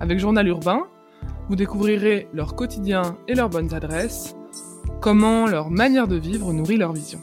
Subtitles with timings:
[0.00, 0.86] Avec Journal Urbain,
[1.48, 4.36] vous découvrirez leur quotidien et leurs bonnes adresses,
[5.00, 7.18] comment leur manière de vivre nourrit leur vision.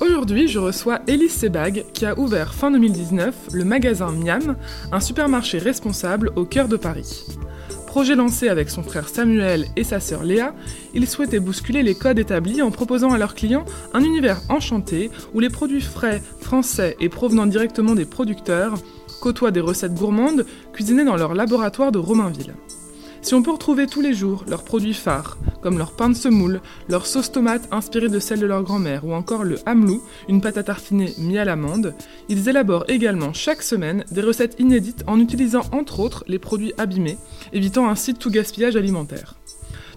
[0.00, 4.56] Aujourd'hui, je reçois Élise Sebag qui a ouvert fin 2019 le magasin Miam,
[4.90, 7.24] un supermarché responsable au cœur de Paris.
[7.86, 10.54] Projet lancé avec son frère Samuel et sa sœur Léa,
[10.94, 15.40] ils souhaitaient bousculer les codes établis en proposant à leurs clients un univers enchanté où
[15.40, 18.74] les produits frais, français et provenant directement des producteurs
[19.22, 22.54] côtoient des recettes gourmandes cuisinées dans leur laboratoire de Romainville.
[23.22, 26.60] Si on peut retrouver tous les jours leurs produits phares, comme leur pain de semoule,
[26.88, 30.58] leur sauce tomate inspirée de celle de leur grand-mère, ou encore le hamelou, une pâte
[30.58, 31.94] à tartiner mis à l'amande,
[32.28, 37.16] ils élaborent également chaque semaine des recettes inédites en utilisant entre autres les produits abîmés,
[37.52, 39.36] évitant ainsi tout gaspillage alimentaire.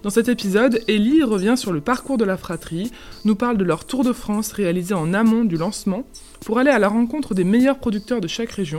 [0.04, 2.92] Dans cet épisode, Ellie revient sur le parcours de la fratrie,
[3.24, 6.04] nous parle de leur tour de France réalisé en amont du lancement,
[6.46, 8.78] pour aller à la rencontre des meilleurs producteurs de chaque région,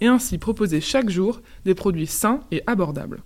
[0.00, 3.24] et ainsi proposer chaque jour des produits sains et abordables.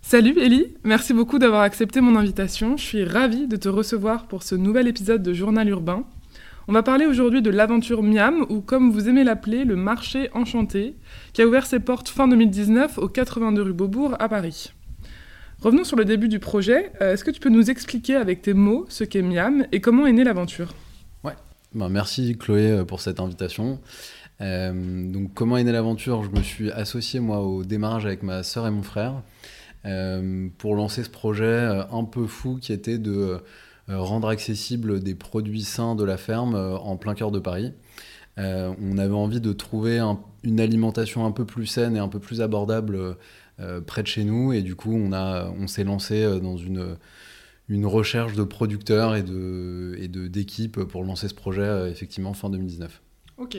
[0.00, 2.76] Salut Ellie, merci beaucoup d'avoir accepté mon invitation.
[2.76, 6.04] Je suis ravie de te recevoir pour ce nouvel épisode de Journal Urbain.
[6.68, 10.94] On va parler aujourd'hui de l'aventure Miam, ou comme vous aimez l'appeler, le marché enchanté,
[11.32, 14.72] qui a ouvert ses portes fin 2019 au 82 rue Beaubourg à Paris.
[15.62, 16.92] Revenons sur le début du projet.
[17.02, 20.06] Euh, est-ce que tu peux nous expliquer avec tes mots ce qu'est Miam et comment
[20.06, 20.74] est née l'aventure?
[21.76, 23.78] Ben, merci Chloé euh, pour cette invitation.
[24.40, 26.24] Euh, donc comment est née l'aventure?
[26.24, 29.22] Je me suis associé moi au démarrage avec ma sœur et mon frère.
[29.84, 33.42] Euh, pour lancer ce projet un peu fou qui était de
[33.88, 37.72] rendre accessible des produits sains de la ferme en plein cœur de Paris.
[38.38, 40.00] on avait envie de trouver
[40.42, 43.16] une alimentation un peu plus saine et un peu plus abordable
[43.86, 46.96] près de chez nous et du coup on, on s'est lancé dans une,
[47.68, 53.02] une recherche de producteurs et d'équipes de, et pour lancer ce projet effectivement fin 2019.
[53.38, 53.58] Ok.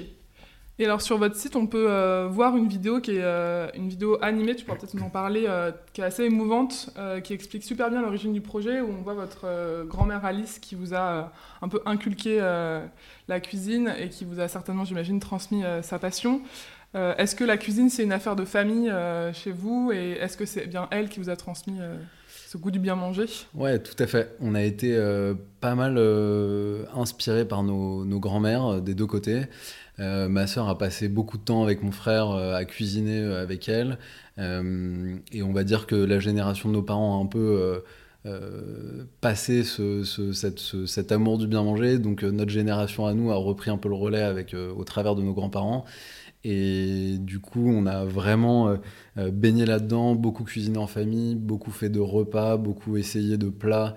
[0.80, 3.90] Et alors sur votre site, on peut euh, voir une vidéo qui est euh, une
[3.90, 6.92] vidéo animée, tu pourras peut-être nous en parler, euh, qui est assez émouvante,
[7.24, 10.94] qui explique super bien l'origine du projet, où on voit votre grand-mère Alice qui vous
[10.94, 11.32] a
[11.62, 12.40] un peu inculqué
[13.28, 16.42] la cuisine et qui vous a certainement, j'imagine, transmis sa passion.
[16.94, 18.94] est-ce que la cuisine, c'est une affaire de famille
[19.34, 19.92] chez vous?
[19.92, 21.80] Et est-ce que c'est bien elle qui vous a transmis
[22.48, 24.36] ce goût du bien manger Ouais, tout à fait.
[24.40, 24.98] On a été
[25.60, 25.98] pas mal
[26.96, 29.44] inspiré par nos, nos grands-mères des deux côtés.
[30.00, 33.42] Euh, ma sœur a passé beaucoup de temps avec mon frère euh, à cuisiner euh,
[33.42, 33.98] avec elle.
[34.38, 37.82] et on va dire que la génération de nos parents a un peu
[39.22, 40.04] passé ce,
[40.86, 42.00] cet amour du bien manger.
[42.00, 45.22] Donc notre génération à nous a repris un peu le relais avec, au travers de
[45.22, 45.86] nos grands-parents.
[46.44, 48.78] Et du coup, on a vraiment
[49.16, 53.96] baigné là-dedans, beaucoup cuisiné en famille, beaucoup fait de repas, beaucoup essayé de plats.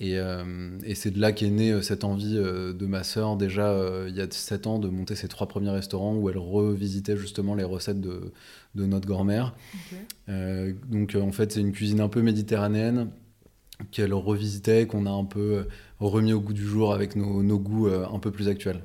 [0.00, 3.76] Euh, et, c'est de là qu'est née euh, cette envie euh, de ma sœur, déjà
[4.06, 7.54] il y a 7 ans, de monter ses trois premiers restaurants où elle revisitait justement
[7.54, 8.32] les recettes de,
[8.74, 9.56] de notre grand-mère.
[10.28, 13.08] donc en fait, c'est une cuisine un peu méditerranéenne
[13.90, 15.66] qu'elle revisitait, qu'on a un peu
[16.00, 18.82] remis au goût du jour avec nos, nos goûts un peu plus actuels.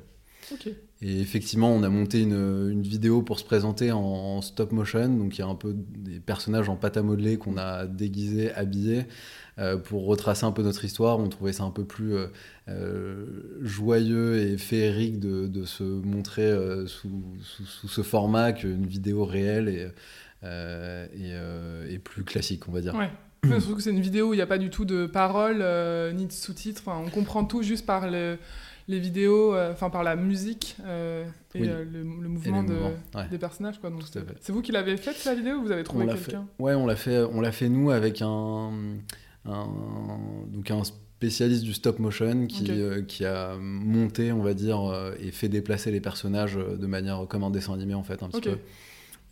[1.02, 5.08] Et effectivement, on a monté une, une, vidéo pour se présenter en, stop motion.
[5.08, 8.52] Donc il y a un peu des personnages en pâte à modeler qu'on a déguisés,
[8.52, 9.06] habillés.
[9.60, 11.20] Euh, pour retracer un peu notre histoire.
[11.20, 12.26] On trouvait ça un peu plus euh,
[12.68, 16.52] euh, joyeux et féerique de, se montrer
[16.86, 17.22] sous,
[17.88, 19.88] ce format qu'une vidéo réelle et,
[20.42, 22.94] et, plus classique, on va dire.
[22.96, 23.10] Ouais.
[23.50, 25.64] Je trouve que c'est une vidéo où il n'y a pas du tout de paroles
[26.14, 26.82] ni de sous-titres.
[26.86, 28.38] on comprend tout juste par les
[28.88, 30.76] vidéos, enfin par la musique
[31.54, 32.64] et le, mouvement,
[33.30, 33.80] des personnages.
[34.40, 36.46] C'est vous qui l'avez faite la vidéo ou vous avez trouvé quelqu'un?
[36.58, 38.72] Ouais, on l'a fait, on l'a fait nous avec un
[39.46, 39.68] un,
[40.48, 45.14] donc un spécialiste du stop motion qui, euh, qui a monté, on va dire, euh,
[45.20, 48.28] et fait déplacer les personnages euh, de manière comme un dessin animé en fait, un
[48.28, 48.58] petit peu.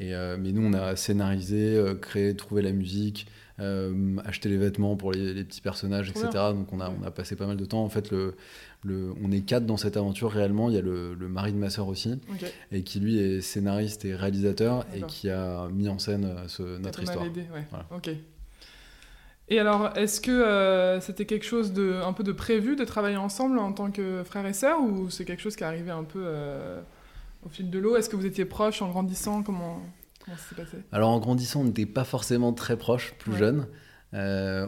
[0.01, 3.29] Et, mais nous, on a scénarisé, créé, trouvé la musique,
[3.59, 6.29] acheté les vêtements pour les, petits personnages, etc.
[6.55, 7.85] Donc on a, on a passé pas mal de temps.
[7.85, 8.35] En fait, le,
[8.85, 10.69] le, on est quatre dans cette aventure réellement.
[10.69, 12.21] Il y a le, mari de ma sœur aussi,
[12.71, 17.03] et qui lui est scénariste et réalisateur, et qui a mis en scène ce, notre
[17.03, 17.25] histoire.
[17.25, 17.67] Ouais.
[17.95, 18.11] Ok.
[19.49, 23.17] Et alors, est-ce que euh, c'était quelque chose de un peu de prévu de travailler
[23.19, 26.05] ensemble en tant que frère et sœur ou c'est quelque chose qui est arrivé un
[26.05, 26.81] peu euh,
[27.45, 27.97] au fil de l'eau?
[27.97, 29.43] Est-ce que vous étiez proches en grandissant?
[29.43, 29.83] Comment,
[30.25, 30.77] comment ça s'est passé?
[30.93, 33.67] Alors en grandissant, on n'était pas forcément très proches, plus jeunes.
[34.15, 34.67] Euh,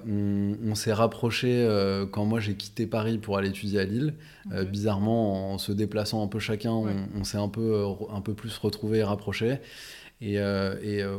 [0.63, 4.15] on, s'est rapproché euh, quand moi j'ai quitté Paris pour aller étudier à Lille.
[4.53, 8.57] Euh, bizarrement, en se déplaçant un peu chacun, on, s'est un peu, un peu plus
[8.57, 9.59] retrouvés et rapprochés.
[10.21, 10.41] Et,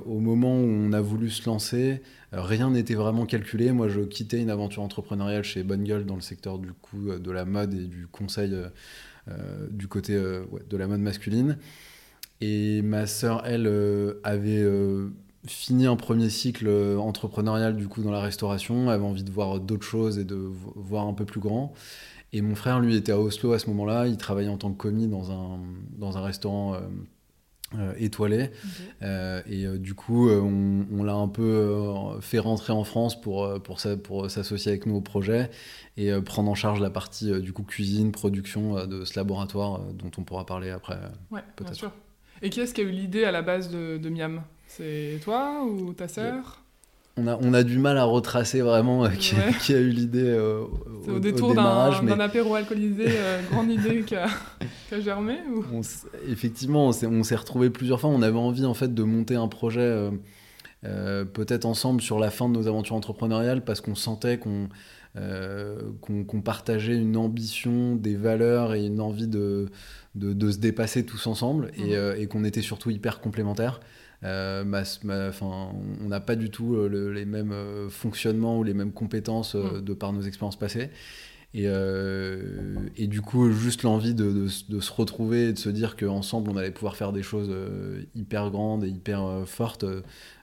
[0.05, 3.71] au moment où on a voulu se lancer, rien n'était vraiment calculé.
[3.71, 7.31] Moi, je quittais une aventure entrepreneuriale chez Bonne Gueule dans le secteur du coup de
[7.31, 8.55] la mode et du conseil
[9.69, 11.57] du côté de la mode masculine.
[12.41, 13.67] Et ma sœur, elle,
[14.23, 14.63] avait
[15.47, 19.59] fini un premier cycle euh, entrepreneurial du coup dans la restauration, avait envie de voir
[19.59, 21.73] d'autres choses et de voir un peu plus grand.
[22.33, 24.07] Et mon frère, lui, était à Oslo à ce moment-là.
[24.07, 25.59] Il travaillait en tant que commis dans un,
[25.97, 26.79] dans un restaurant euh,
[27.77, 28.51] euh, étoilé.
[29.01, 34.71] et du coup, on, l'a un peu fait rentrer en France pour, pour, pour s'associer
[34.71, 35.49] avec nous au projet
[35.95, 40.23] et prendre en charge la partie du coup cuisine, production de ce laboratoire dont on
[40.23, 40.99] pourra parler après.
[41.31, 41.91] Ouais, bien sûr.
[42.41, 44.41] Et qui est-ce qui a eu l'idée à la base de, de Miam?
[44.67, 46.65] C'est toi ou ta sœur?
[47.17, 50.65] On a, on a du mal à retracer vraiment euh, qui, a eu l'idée euh,
[51.07, 52.21] au, au, détour d'un mais...
[52.21, 54.27] apéro alcoolisé, euh, grande idée qui a,
[54.99, 55.81] germé ou...
[56.27, 58.09] Effectivement, on s'est retrouvé plusieurs fois.
[58.09, 60.09] On avait envie en fait de monter un projet
[60.83, 64.67] peut-être ensemble sur la fin de nos aventures entrepreneuriales parce qu'on sentait qu'on
[66.01, 69.69] qu'on partageait une ambition, des valeurs et une envie de,
[70.15, 72.15] de, se dépasser tous ensemble et, mmh.
[72.17, 73.79] et qu'on était surtout hyper complémentaires.
[74.25, 74.63] Euh,
[75.41, 79.81] on n'a pas du tout euh, les mêmes euh, fonctionnements ou les mêmes compétences mm.
[79.81, 80.89] de par nos expériences passées.
[81.53, 81.67] Et,
[82.97, 86.69] et, du coup, juste l'envie de, se retrouver et de se dire qu'ensemble, on allait
[86.69, 87.49] pouvoir faire des choses
[88.13, 89.85] hyper grandes et hyper fortes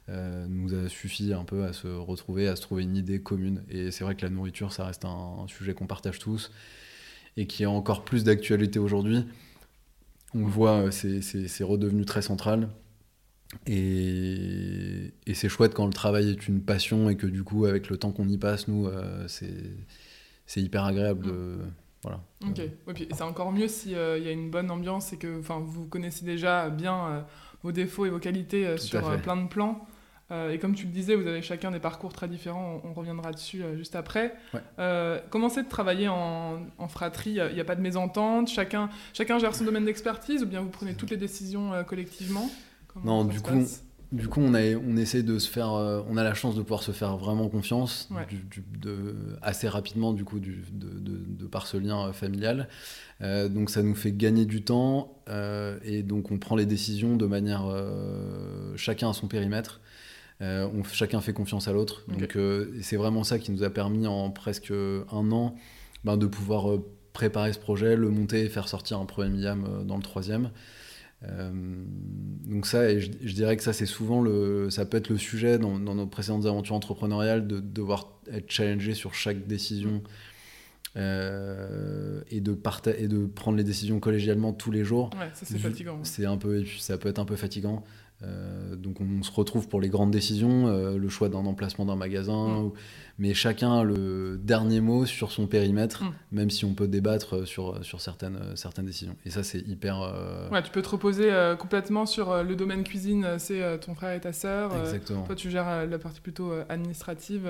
[0.09, 3.63] nous a suffi un peu à se retrouver, à se trouver une idée commune.
[3.69, 6.51] Et c'est vrai que la nourriture, ça reste un, sujet qu'on partage tous
[7.37, 9.27] et qui est encore plus d'actualité aujourd'hui.
[10.35, 12.69] On le voit, c'est redevenu très central.
[13.67, 17.97] Et, c'est chouette quand le travail est une passion et que du coup, avec le
[17.97, 21.59] temps qu'on y passe, nous, euh, c'est hyper agréable de.
[22.03, 22.21] Voilà.
[22.89, 25.87] Ok, c'est encore mieux s'il euh, il y a une bonne ambiance et que vous
[25.87, 27.21] connaissez déjà bien euh,
[27.63, 29.87] vos défauts et vos qualités sur plein de plans.
[30.51, 33.63] Et comme tu le disais, vous avez chacun des parcours très différents, on, reviendra dessus
[33.77, 34.35] juste après.
[35.31, 37.33] comment c'est de travailler en, en fratrie?
[37.33, 38.49] Il n'y a, pas de mésentente?
[38.49, 42.49] Chacun, chacun gère son domaine d'expertise ou bien vous prenez toutes les décisions collectivement?
[43.05, 43.65] Non, du coup,
[44.13, 45.73] du coup, on, a, on essaie de se faire.
[45.73, 48.11] Euh, on a la chance de pouvoir se faire vraiment confiance
[48.79, 52.69] de, assez rapidement, du coup, du, de, par ce lien euh, familial.
[53.23, 55.17] Euh, donc, ça nous fait gagner du temps
[55.85, 57.65] et donc on prend les décisions de manière.
[58.77, 59.81] chacun à son périmètre.
[60.43, 62.05] On, chacun fait confiance à l'autre.
[62.09, 62.37] Donc,
[62.81, 65.55] c'est vraiment ça qui nous a permis en presque un an
[66.05, 66.79] ben, de pouvoir
[67.13, 70.51] préparer ce projet, le monter et faire sortir un premier milliam dans le troisième.
[71.29, 71.51] Euh,
[72.47, 75.59] donc ça, et je, dirais que ça, c'est souvent le, ça peut être le sujet
[75.59, 80.03] dans, nos précédentes aventures entrepreneuriales de, devoir être challengé sur chaque décision
[80.97, 82.59] euh, et de
[82.99, 85.11] et de prendre les décisions collégialement tous les jours.
[85.19, 86.01] Ouais, ça c'est fatigant.
[86.03, 87.85] C'est un peu, ça peut être un peu fatigant.
[88.23, 92.63] Euh, donc on, se retrouve pour les grandes décisions, le choix d'un emplacement d'un magasin,
[92.63, 92.71] mm
[93.19, 96.13] mais chacun a le dernier mot sur son périmètre, mm.
[96.33, 99.17] même si on peut débattre sur, sur certaines, certaines décisions.
[99.25, 100.01] Et ça, c'est hyper.
[100.03, 103.95] Euh, ouais, tu peux te reposer euh, complètement sur euh, le domaine cuisine, c'est ton
[103.95, 104.77] frère et ta sœur.
[104.77, 105.23] Exactement.
[105.23, 107.49] toi, tu gères la partie plutôt administrative.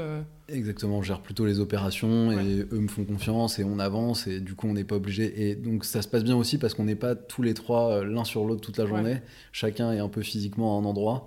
[0.48, 4.40] Exactement, on gère plutôt les opérations et eux me font confiance et on avance et
[4.40, 5.48] du coup, on n'est pas obligé.
[5.48, 8.24] Et donc, ça se passe bien aussi parce qu'on n'est pas tous les trois l'un
[8.24, 9.22] sur l'autre toute la journée.
[9.52, 11.26] Chacun est un peu physiquement à un endroit.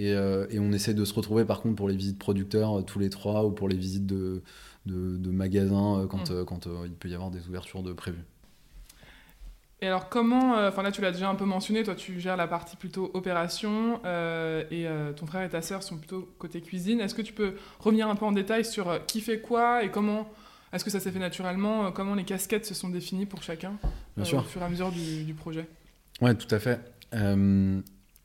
[0.00, 2.98] Euh, et, on essaie de se retrouver par contre pour les visites producteurs euh, tous
[2.98, 4.42] les trois ou pour les visites de,
[4.86, 6.44] de, magasins euh, quand, mm.
[6.44, 8.24] quand il peut y avoir des ouvertures de prévues.
[9.80, 12.48] Et alors comment, enfin là tu l'as déjà un peu mentionné, toi tu gères la
[12.48, 14.00] partie plutôt opération
[14.72, 16.98] et ton frère et ta sœur sont plutôt côté cuisine.
[16.98, 20.28] Est-ce que tu peux revenir un peu en détail sur qui fait quoi et comment,
[20.72, 23.74] est-ce que ça s'est fait naturellement, comment les casquettes se sont définies pour chacun
[24.16, 24.40] Bien sûr.
[24.40, 25.68] au fur et à mesure du, du projet?
[26.20, 26.80] Ouais, tout à fait.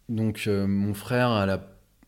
[0.09, 1.29] Donc euh, mon frère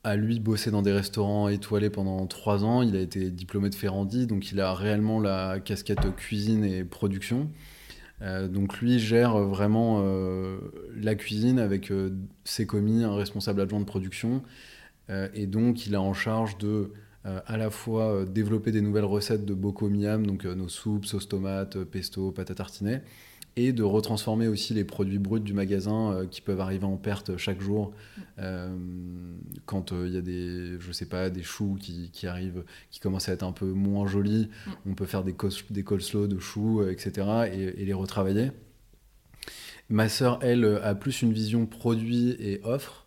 [0.03, 2.81] a, lui bossé dans des restaurants étoilés pendant trois ans.
[2.81, 7.49] Il a été diplômé de Ferrandi, donc il a réellement la casquette cuisine et production.
[8.21, 10.57] Euh, donc lui gère vraiment euh,
[10.95, 11.91] la cuisine avec
[12.43, 14.43] ses commis, un responsable adjoint de production.
[15.33, 16.91] et donc il a en charge de
[17.23, 21.83] à la fois développer des nouvelles recettes de Bocco Miam, donc nos soupes, sauce tomate,
[21.83, 22.99] pesto, pâte tartiner,
[23.57, 27.37] et de retransformer aussi les produits bruts du magasin euh, qui peuvent arriver en perte
[27.37, 27.93] chaque jour.
[28.39, 28.75] Euh,
[29.65, 32.99] quand il euh, y a des je sais pas des choux qui, qui, arrivent qui
[32.99, 34.49] commencent à être un peu moins jolis
[34.85, 35.33] on peut faire des,
[35.69, 38.51] des coleslaw de choux etc et, les retravailler.
[39.89, 43.04] Ma sœur, elle, a plus une vision produit et offre.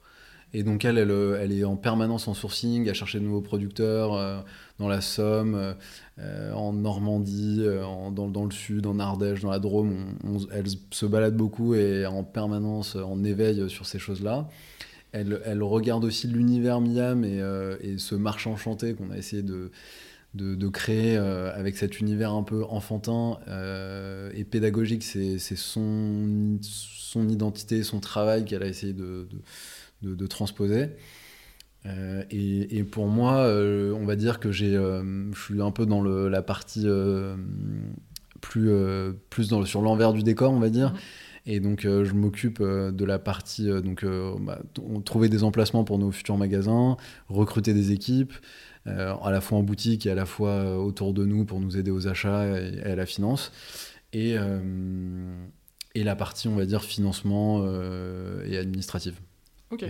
[0.54, 4.44] Et donc, elle, elle, est en permanence en sourcing, à chercher de nouveaux producteurs
[4.78, 5.74] dans la Somme,
[6.18, 7.66] en Normandie,
[8.12, 10.16] dans, le Sud, en Ardèche, dans la Drôme.
[10.50, 14.48] elle se balade beaucoup et en permanence en éveil sur ces choses-là.
[15.12, 21.50] Elle, regarde aussi l'univers Miam et, ce marché enchanté qu'on a essayé de, créer euh,
[21.54, 25.02] avec cet univers un peu enfantin euh, et pédagogique.
[25.02, 26.58] C'est son,
[27.28, 29.26] identité, son travail qu'elle a essayé de,
[30.28, 30.90] transposer.
[31.86, 36.28] Euh, et, pour moi, on va dire que j'ai, je suis un peu dans le,
[36.28, 36.86] la partie
[38.40, 38.70] plus,
[39.30, 40.92] plus dans sur l'envers du décor, on va dire.
[40.92, 40.98] Mhm.
[41.50, 44.04] Et donc, je m'occupe de la partie, donc,
[44.40, 44.60] bah,
[45.06, 48.34] trouver des emplacements pour nos futurs magasins, recruter des équipes,
[48.88, 51.60] euh, à la fois en boutique et à la fois euh, autour de nous pour
[51.60, 53.52] nous aider aux achats et, à la finance.
[54.12, 55.34] Et, euh,
[55.94, 57.66] et la partie, on va dire, financement
[58.44, 59.20] et administrative.
[59.70, 59.84] Ok.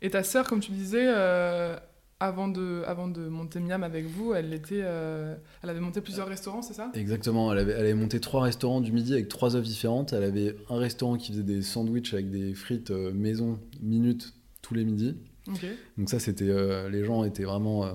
[0.00, 1.08] Et ta sœur, comme tu disais,
[2.20, 6.62] avant de, avant de monter Miam avec vous, elle, était, elle avait monté plusieurs restaurants,
[6.62, 6.90] c'est ça?
[6.94, 10.12] Exactement, elle avait, elle avait monté trois restaurants du midi avec trois offres différentes.
[10.12, 14.84] Elle avait un restaurant qui faisait des sandwichs avec des frites maison, minutes, tous les
[14.84, 15.16] midis.
[15.96, 17.86] Donc ça, c'était, euh, les gens étaient vraiment...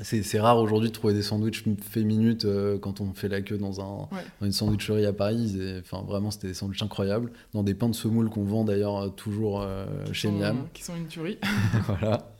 [0.00, 3.40] Euh, c'est rare aujourd'hui de trouver des sandwichs fait minutes euh, quand on fait la
[3.40, 4.08] queue dans, un,
[4.42, 5.58] une sandwicherie à Paris.
[5.80, 7.32] enfin, vraiment, c'était des sandwichs incroyables.
[7.52, 9.66] Dans des pains de semoule qu'on vend d'ailleurs toujours
[10.12, 10.66] chez Miam.
[10.72, 11.38] Qui sont une tuerie.
[11.86, 12.34] voilà.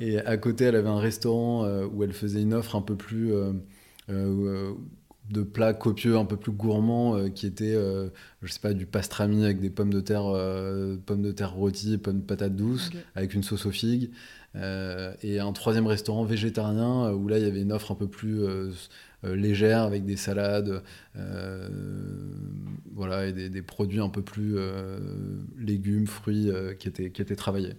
[0.00, 3.32] Et à côté, elle avait un restaurant où elle faisait une offre un peu plus
[5.30, 8.08] de plats copieux un peu plus gourmands euh, qui étaient euh,
[8.42, 11.94] je sais pas du pastrami avec des pommes de terre euh, pommes de terre rôties
[11.94, 14.10] et pommes de patates douces avec une sauce aux figues
[15.22, 18.42] et un troisième restaurant végétarien où là il y avait une offre un peu plus
[19.22, 20.82] légère avec des salades
[22.94, 24.56] voilà et des, produits un peu plus
[25.58, 27.74] légumes fruits qui étaient qui étaient travaillés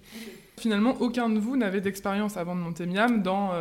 [0.57, 3.53] finalement aucun de vous n'avait d'expérience avant de monter Miam dans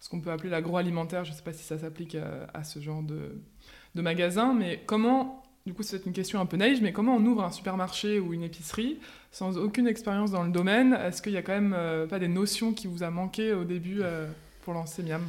[0.00, 1.24] ce qu'on peut appeler l'agroalimentaire.
[1.24, 2.16] Je ne sais pas si ça s'applique
[2.54, 6.82] à, ce genre de magasin, mais comment, du coup c'est une question un peu naïve,
[6.82, 8.98] mais comment on ouvre un supermarché ou une épicerie
[9.32, 10.94] sans aucune expérience dans le domaine?
[10.94, 13.64] Est-ce qu'il n'y a quand même euh, pas des notions qui vous a manqué au
[13.64, 14.26] début euh,
[14.62, 15.22] pour lancer Miam?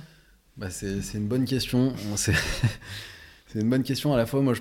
[0.55, 1.93] Bah c'est, une bonne question.
[2.15, 3.61] C'est...
[3.61, 4.41] une bonne question à la fois.
[4.41, 4.53] Moi,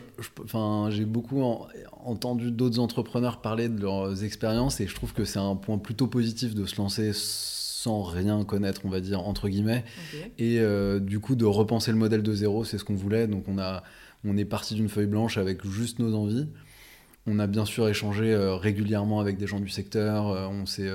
[0.44, 1.42] enfin, j'ai beaucoup
[2.04, 6.06] entendu d'autres entrepreneurs parler de leurs expériences et je trouve que c'est un point plutôt
[6.06, 9.84] positif de se lancer sans rien connaître, on va dire, entre guillemets.
[10.38, 13.28] Et euh, du coup, de repenser le modèle de zéro, c'est ce qu'on voulait.
[13.28, 13.82] Donc, on, a,
[14.24, 16.48] on est parti d'une feuille blanche avec juste nos envies.
[17.26, 20.28] On a bien sûr échangé euh, régulièrement avec des gens du secteur.
[20.28, 20.90] Euh, on s'est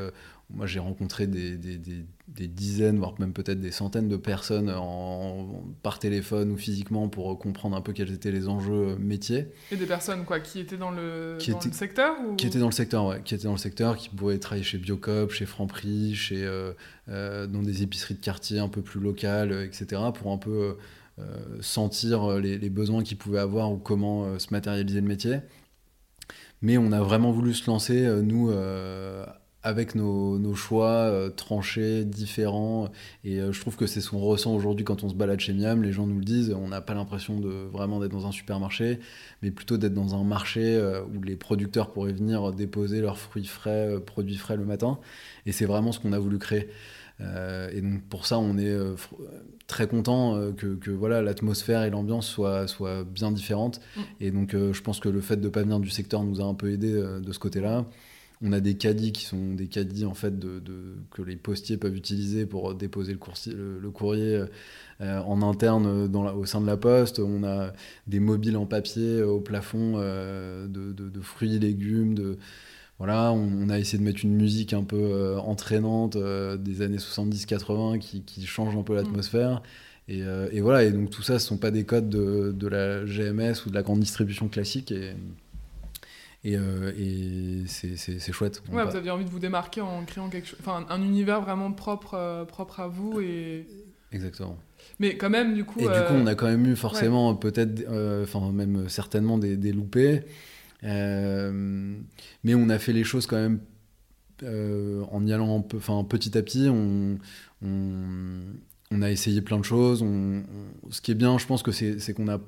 [0.54, 5.64] moi, j'ai rencontré des, des, des, dizaines, voire même peut-être des centaines de personnes en,
[5.84, 9.48] par téléphone ou physiquement pour comprendre un peu quels étaient les enjeux métiers.
[9.72, 12.74] Et des personnes quoi, qui étaient dans le, dans le secteur Qui étaient dans le
[12.74, 13.22] secteur, ouais.
[13.24, 16.74] Qui étaient dans le secteur, qui pouvaient travailler chez Biocop, chez Franprix, chez, euh,
[17.10, 20.02] euh, dans des épiceries de quartier un peu plus locales, etc.
[20.14, 20.74] pour un peu euh,
[21.60, 25.40] sentir les, les, besoins qu'ils pouvaient avoir ou comment se matérialiser le métier.
[26.62, 28.52] Mais on a vraiment voulu se lancer, nous,
[29.64, 32.90] avec nos, choix euh, tranchés, différents.
[33.24, 35.54] Et euh, je trouve que c'est ce qu'on ressent aujourd'hui quand on se balade chez
[35.54, 35.84] Miam.
[35.84, 39.00] Les gens nous le disent, on n'a pas l'impression de vraiment d'être dans un supermarché,
[39.42, 43.46] mais plutôt d'être dans un marché euh, où les producteurs pourraient venir déposer leurs fruits
[43.46, 45.00] frais, produits frais le matin.
[45.46, 46.70] Et c'est vraiment ce qu'on a voulu créer.
[47.74, 48.78] Et donc pour ça, on est
[49.68, 53.80] très content que, voilà l'atmosphère et l'ambiance soient, soient bien différentes.
[53.96, 54.02] Mm.
[54.22, 56.44] Et donc je pense que le fait de ne pas venir du secteur nous a
[56.44, 57.86] un peu aidé de ce côté-là.
[58.44, 60.62] On a des caddies qui sont des caddies en fait de,
[61.12, 64.46] que les postiers peuvent utiliser pour déposer le, le, courrier
[65.02, 67.20] euh, en interne dans au sein de la poste.
[67.20, 67.72] On a
[68.08, 72.38] des mobiles en papier au plafond euh, de, de, fruits, légumes, de
[73.02, 77.98] voilà, on, a essayé de mettre une musique un peu euh, entraînante des années 70-80
[78.00, 79.64] qui, qui, change un peu l'atmosphère.
[80.08, 80.20] Et,
[80.52, 83.06] et, voilà, et donc tout ça, ce ne sont pas des codes de, de, la
[83.06, 84.92] GMS ou de la grande distribution classique.
[84.92, 85.14] Et,
[86.44, 88.64] et, euh, et c'est chouette.
[88.72, 91.72] Ouais, vous aviez envie de vous démarquer en créant quelque chose, enfin un univers vraiment
[91.72, 93.68] propre, euh, propre à vous et.
[94.12, 94.58] Exactement.
[95.00, 95.80] Mais quand même, du coup.
[95.80, 97.86] Et du coup, euh, on a quand même eu forcément, peut-être,
[98.24, 100.24] enfin même certainement des, des loupés.
[100.84, 103.60] Mais on a fait les choses quand même
[104.44, 106.68] en y allant enfin petit à petit.
[106.70, 107.18] On,
[107.62, 110.04] on, a essayé plein de choses.
[110.90, 112.40] Ce qui est bien, je pense que c'est qu'on a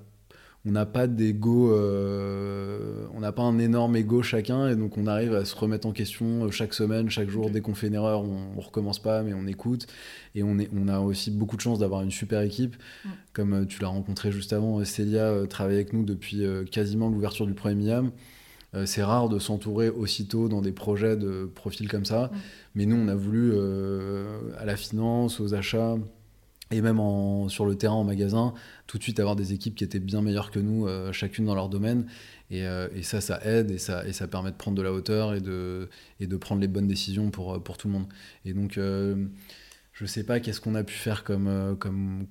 [0.66, 5.08] on n'a pas d'ego, euh, on n'a pas un énorme ego chacun, et donc on
[5.08, 7.50] arrive à se remettre en question euh, chaque semaine, chaque jour.
[7.50, 9.88] Dès qu'on fait une erreur, on, on, recommence pas, mais on écoute.
[10.36, 12.78] Et on, est, on a aussi beaucoup de chance d'avoir une super équipe.
[13.34, 17.54] Comme euh, tu l'as rencontré juste avant, Célia travaille avec nous depuis quasiment l'ouverture du
[17.54, 18.12] premier Miam.
[18.86, 22.32] c'est rare de s'entourer aussitôt dans des projets de profil comme ça.
[22.32, 22.38] Mm.
[22.76, 23.54] Mais nous, on a voulu,
[24.58, 25.98] à la finance, aux achats,
[26.74, 28.54] et même en, sur le terrain en magasin,
[28.88, 31.70] tout de suite avoir des équipes qui étaient bien meilleures que nous, chacune dans leur
[31.70, 32.06] domaine.
[32.52, 32.60] Et,
[32.96, 35.42] et, ça, ça aide et ça, et ça permet de prendre de la hauteur et
[35.42, 35.88] de,
[36.40, 38.08] prendre les bonnes décisions pour, pour tout le monde.
[38.46, 38.78] Et donc,
[39.94, 41.76] je sais pas qu'est-ce qu'on a pu faire comme, euh,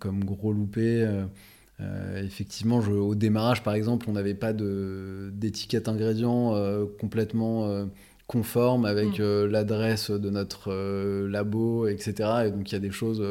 [0.05, 1.03] gros loupé.
[1.03, 1.25] Euh,
[1.81, 6.55] euh, effectivement, au démarrage, par exemple, on n'avait pas d'étiquette ingrédients
[7.01, 7.89] complètement
[8.33, 9.45] conforme avec mm.
[9.45, 10.73] l'adresse de notre
[11.27, 12.12] labo, etc.
[12.47, 13.23] Et donc il y a des choses,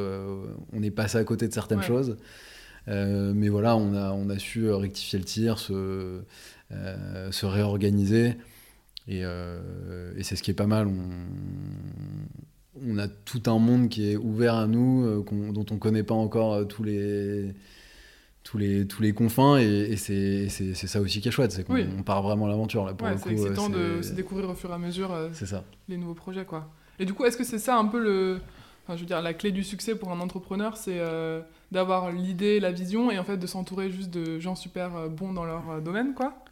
[0.72, 2.18] on est passé à côté de certaines choses.
[2.88, 6.22] mais voilà, on a, on a su rectifier le tir, se,
[7.32, 8.36] se réorganiser.
[9.08, 10.88] Et, et c'est ce qui est pas mal.
[10.88, 10.94] On,
[12.88, 16.04] on a tout un monde qui est ouvert à nous, euh, dont on ne connaît
[16.04, 17.54] pas encore euh, tous les
[18.44, 22.22] tous les, tous les confins et, c'est ça aussi qui est chouette c'est qu'on part
[22.22, 24.74] vraiment à l'aventure là pour ouais, c'est excitant euh, de se découvrir au fur et
[24.74, 25.64] à mesure ça.
[25.88, 26.70] les nouveaux projets quoi
[27.00, 28.40] et du coup est-ce que c'est ça un peu le
[28.84, 31.00] enfin, je veux dire la clé du succès pour un entrepreneur c'est
[31.72, 35.46] d'avoir l'idée la vision et en fait de s'entourer juste de gens super bons dans
[35.46, 36.44] leur domaine quoi?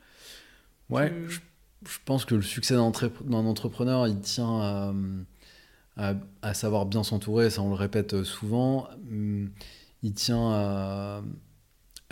[0.90, 1.40] Ouais je,
[1.86, 4.94] je, pense que le succès d'un entrepreneur il tient à
[6.42, 8.88] à, savoir bien s'entourer, ça on le répète souvent.
[9.10, 9.50] Hum,
[10.02, 11.22] il tient à,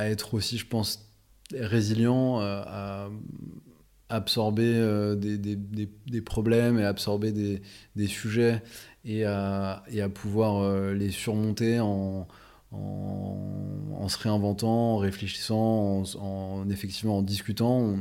[0.06, 1.12] être aussi, je pense,
[1.54, 3.10] résilient, euh, à
[4.10, 8.62] absorber euh, des, problèmes et absorber des, sujets
[9.04, 12.28] et à, pouvoir euh, les surmonter en,
[12.72, 17.98] se réinventant, en réfléchissant, en, effectivement en discutant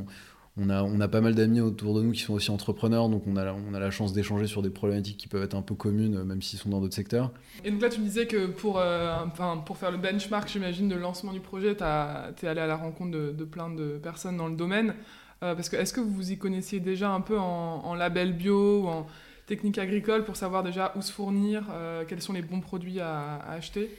[0.70, 3.36] a, on a pas mal d'amis autour de nous qui sont aussi entrepreneurs, donc on
[3.36, 6.24] a, on a la chance d'échanger sur des problématiques qui peuvent être un peu communes,
[6.24, 7.30] même s'ils sont dans d'autres secteurs.
[7.62, 10.88] Et donc là, tu me disais que pour, euh, enfin, pour faire le benchmark, j'imagine,
[10.88, 14.48] de lancement du projet, tu es allé à la rencontre de, plein de personnes dans
[14.48, 14.94] le domaine.
[15.42, 18.88] Euh, parce que est-ce que vous y connaissiez déjà un peu en, label bio ou
[18.88, 19.06] en
[19.46, 23.40] technique agricole pour savoir déjà où se fournir, euh, quels sont les bons produits à,
[23.50, 23.94] acheter?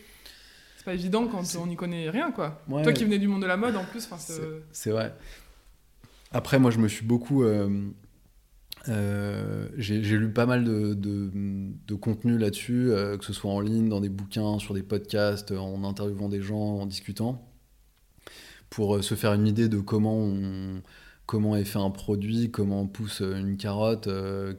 [0.78, 2.64] C'est pas évident quand on n'y connaît rien, quoi.
[2.68, 4.10] Toi qui venais du monde de la mode, en plus.
[4.72, 5.14] C'est vrai.
[6.32, 7.44] Après, moi, je me suis beaucoup.
[7.44, 7.90] Euh,
[8.90, 14.02] euh, j'ai lu pas mal de, contenu là-dessus, euh, que ce soit en ligne, dans
[14.02, 17.50] des bouquins, sur des podcasts, en interviewant des gens, en discutant,
[18.70, 20.82] pour se faire une idée de comment on,
[21.28, 24.10] comment est fait un produit, comment on pousse une carotte,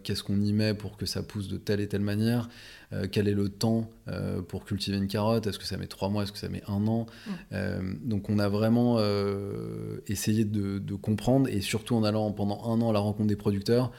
[0.04, 2.48] qu'est-ce qu'on y met pour que ça pousse de telle et telle manière,
[2.94, 6.08] euh, quel est le temps euh, pour cultiver une carotte, est-ce que ça met trois
[6.08, 7.04] mois, est-ce que ça met un an.
[7.04, 7.30] Mm.
[7.52, 8.98] Euh, donc on a vraiment
[10.06, 13.92] essayé de, comprendre et surtout en allant pendant un an à la rencontre des producteurs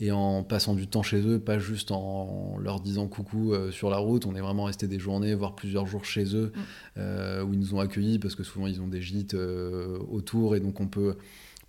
[0.00, 3.98] et en passant du temps chez eux, pas juste en leur disant coucou sur la
[3.98, 6.52] route, on est vraiment resté des journées, voire plusieurs jours chez eux,
[6.96, 7.42] mm.
[7.42, 10.80] où ils nous ont accueillis parce que souvent ils ont des gîtes autour et donc
[10.80, 11.16] on peut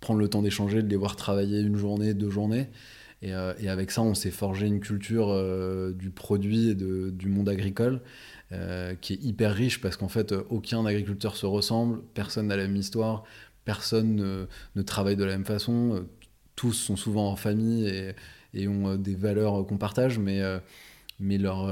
[0.00, 2.68] prendre le temps d'échanger, de les voir travailler une journée, deux journées.
[3.24, 7.28] Euh, et, avec ça, on s'est forgé une culture euh, du produit et de, du
[7.28, 8.00] monde agricole
[8.52, 12.66] euh, qui est hyper riche parce qu'en fait, aucun agriculteur se ressemble, personne n'a la
[12.66, 13.24] même histoire,
[13.64, 16.06] personne ne, travaille de la même façon,
[16.54, 18.14] tous sont souvent en famille et,
[18.54, 20.40] et ont des valeurs qu'on partage, mais
[21.20, 21.66] mais leur,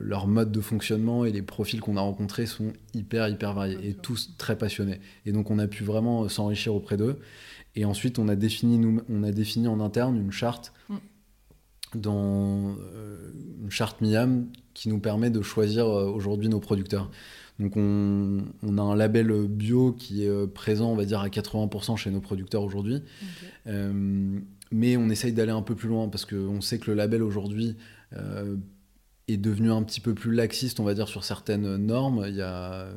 [0.00, 3.94] leur mode de fonctionnement et les profils qu'on a rencontrés sont hyper, hyper variés et
[3.94, 5.00] tous très passionnés.
[5.26, 7.18] Et donc on a pu vraiment s'enrichir auprès d'eux.
[7.78, 10.96] Et ensuite, on a défini, nous, on a défini en interne une charte, mm.
[11.94, 13.30] dans, euh,
[13.62, 17.08] une charte MIAM qui nous permet de choisir euh, aujourd'hui nos producteurs.
[17.60, 21.28] Donc on, on, a un label bio qui est euh, présent, on va dire, à
[21.28, 23.00] 80% chez nos producteurs aujourd'hui.
[24.70, 27.76] mais on essaye d'aller un peu plus loin parce qu'on sait que le label aujourd'hui
[28.12, 32.24] est devenu un petit peu plus laxiste, on va dire, sur certaines normes.
[32.28, 32.88] Il y a,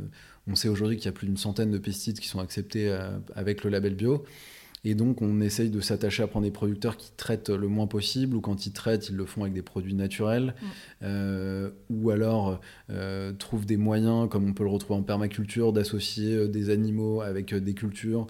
[0.48, 2.96] on sait aujourd'hui qu'il y a plus d'une centaine de pesticides qui sont acceptés
[3.36, 4.26] avec le label bio.
[4.84, 8.36] Et donc, on essaye de s'attacher à prendre des producteurs qui traitent le moins possible,
[8.36, 10.66] ou quand ils traitent, ils le font avec des produits naturels, mm.
[11.04, 16.36] euh, ou alors euh, trouvent des moyens, comme on peut le retrouver en permaculture, d'associer
[16.36, 18.28] euh, des animaux avec des cultures,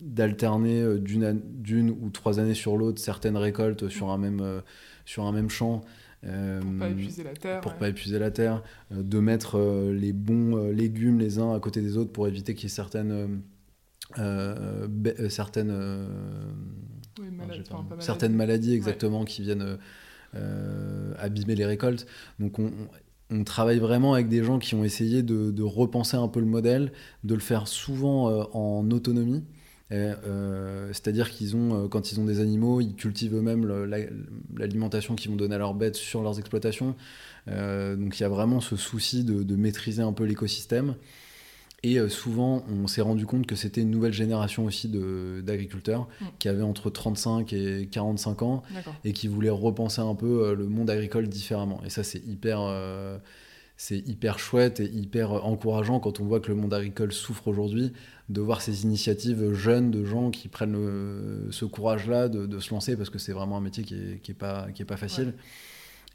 [0.00, 4.62] d'alterner d'une ou trois années sur l'autre certaines récoltes sur, un même,
[5.04, 5.82] sur un même champ.
[6.22, 7.60] pour pas épuiser la terre.
[7.60, 9.58] Pour pas épuiser la terre, de mettre
[9.92, 13.42] les bons légumes les uns à côté des autres pour éviter qu'il y ait certaines
[14.18, 16.06] euh, euh, certaines, euh,
[17.98, 19.78] certaines maladies exactement qui viennent
[21.18, 22.06] abîmer les récoltes.
[22.38, 22.70] Donc on,
[23.30, 26.46] on, travaille vraiment avec des gens qui ont essayé de, de, repenser un peu le
[26.46, 29.44] modèle, de le faire souvent en autonomie.
[30.92, 33.66] C'est-à-dire qu'ils ont, quand ils ont des animaux, ils cultivent eux-mêmes
[34.56, 36.94] l'alimentation qu'ils vont donner à leurs bêtes sur leurs exploitations.
[37.46, 40.94] donc il y a vraiment ce souci de, de maîtriser un peu l'écosystème.
[41.84, 46.24] Et euh, souvent, on s'est rendu compte que c'était une nouvelle génération aussi d'agriculteurs Mm.
[46.38, 48.62] qui avaient entre 35 et 45 ans
[49.04, 51.82] et qui voulaient repenser un peu euh, le monde agricole différemment.
[51.84, 53.18] Et ça, c'est hyper, euh,
[53.76, 57.92] c'est hyper chouette et hyper encourageant quand on voit que le monde agricole souffre aujourd'hui,
[58.28, 62.70] de voir ces initiatives jeunes de gens qui prennent le- ce courage-là de, de se
[62.70, 64.96] lancer parce que c'est vraiment un métier qui est, qui est pas, qui est pas
[64.96, 65.26] facile.
[65.28, 65.34] Ouais.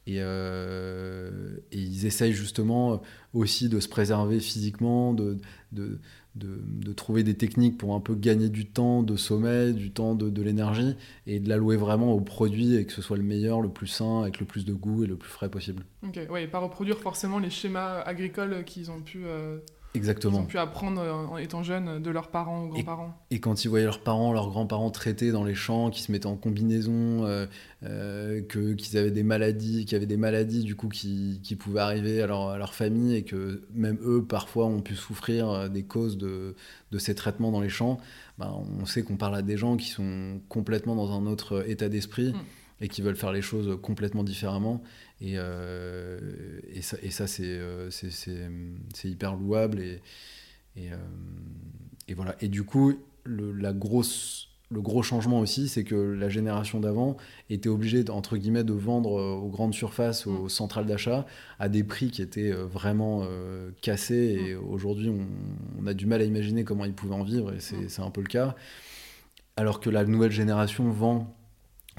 [0.07, 3.01] Et, euh, et ils essayent justement
[3.33, 5.37] aussi de se préserver physiquement, de,
[5.71, 5.99] de,
[6.35, 10.29] de, trouver des techniques pour un peu gagner du temps de sommeil, du temps de,
[10.29, 10.95] de l'énergie,
[11.27, 14.21] et de l'allouer vraiment au produit et que ce soit le meilleur, le plus sain,
[14.21, 15.85] avec le plus de goût et le plus frais possible.
[16.05, 19.59] Ok, ouais, et pas reproduire forcément les schémas agricoles qu'ils ont pu, euh,
[19.95, 20.39] Exactement.
[20.39, 23.13] ont pu apprendre euh, en étant jeunes de leurs parents ou grands-parents.
[23.31, 26.27] Et quand ils voyaient leurs parents, leurs grands-parents traités dans les champs, qui se mettaient
[26.27, 27.47] en combinaison, euh,
[27.83, 31.55] euh, que qu'ils avaient des maladies, qu'il y avait des maladies du coup qui, qui
[31.55, 35.69] pouvaient arriver à leur, à leur famille et que même eux parfois ont pu souffrir
[35.69, 36.55] des causes de,
[36.91, 37.99] de ces traitements dans les champs,
[38.37, 41.89] ben, on sait qu'on parle à des gens qui sont complètement dans un autre état
[41.89, 42.83] d'esprit Mm.
[42.83, 44.81] et qui veulent faire les choses complètement différemment.
[45.21, 47.89] Et, euh, et ça, et ça c'est, euh,
[49.03, 50.01] hyper louable et,
[50.77, 50.97] et, euh,
[52.07, 52.35] et voilà.
[52.41, 52.93] Et du coup,
[53.25, 57.17] le, la grosse, le gros changement aussi, c'est que la génération d'avant
[57.49, 60.49] était obligée, entre guillemets, de vendre aux grandes surfaces, aux Mm.
[60.49, 61.25] centrales d'achat,
[61.59, 64.37] à des prix qui étaient vraiment euh, cassés.
[64.47, 64.63] Et Mm.
[64.71, 65.27] aujourd'hui, on,
[65.81, 67.89] on a du mal à imaginer comment ils pouvaient en vivre, et c'est Mm.
[67.89, 68.55] c'est un peu le cas.
[69.57, 71.35] Alors que la nouvelle génération vend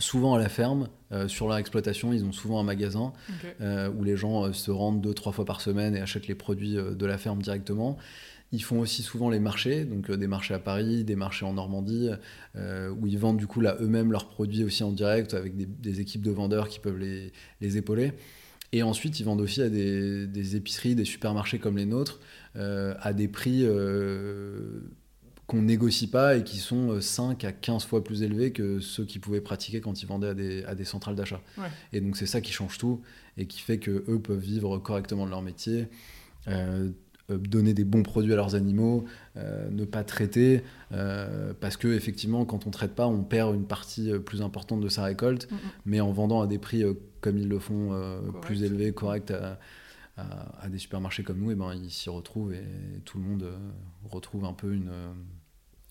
[0.00, 3.12] souvent à la ferme, euh, sur leur exploitation, ils ont souvent un magasin
[3.60, 6.34] euh, où les gens euh, se rendent deux, trois fois par semaine et achètent les
[6.34, 7.96] produits de la ferme directement.
[8.52, 12.10] Ils font aussi souvent les marchés, donc des marchés à Paris, des marchés en Normandie,
[12.56, 16.00] où ils vendent du coup là eux-mêmes leurs produits aussi en direct avec des, des
[16.00, 18.12] équipes de vendeurs qui peuvent les, les épauler.
[18.72, 22.18] Et ensuite, ils vendent aussi à des, des épiceries, des supermarchés comme les nôtres,
[22.56, 23.64] à des prix
[25.50, 29.04] qu'on négocie pas et qui sont euh, 5 à 15 fois plus élevés que ceux
[29.04, 31.40] qu'ils pouvaient pratiquer quand ils vendaient à des, à des centrales d'achat.
[31.58, 31.64] Ouais.
[31.92, 33.00] Et donc c'est ça qui change tout
[33.36, 35.88] et qui fait que eux peuvent vivre correctement de leur métier,
[36.48, 36.90] euh,
[37.30, 39.04] euh, donner des bons produits à leurs animaux,
[39.36, 43.66] euh, ne pas traiter, euh, parce que effectivement quand on traite pas, on perd une
[43.66, 45.48] partie euh, plus importante de sa récolte,
[45.84, 49.30] mais en vendant à des prix euh, comme ils le font, euh, plus élevés, corrects
[49.32, 49.58] à,
[50.16, 52.62] à- à des supermarchés comme nous, et ben ils s'y retrouvent et
[53.04, 53.56] tout le monde euh,
[54.04, 55.12] retrouve un peu une euh,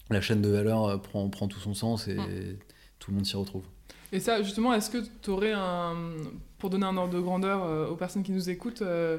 [0.09, 2.57] la chaîne de valeur euh, prend, prend tout son sens et Mm.
[2.99, 3.63] tout le monde s'y retrouve.
[4.11, 5.95] Et ça, justement, est-ce que tu aurais un.
[6.57, 9.17] Pour donner un ordre de grandeur euh, aux personnes qui nous écoutent, euh,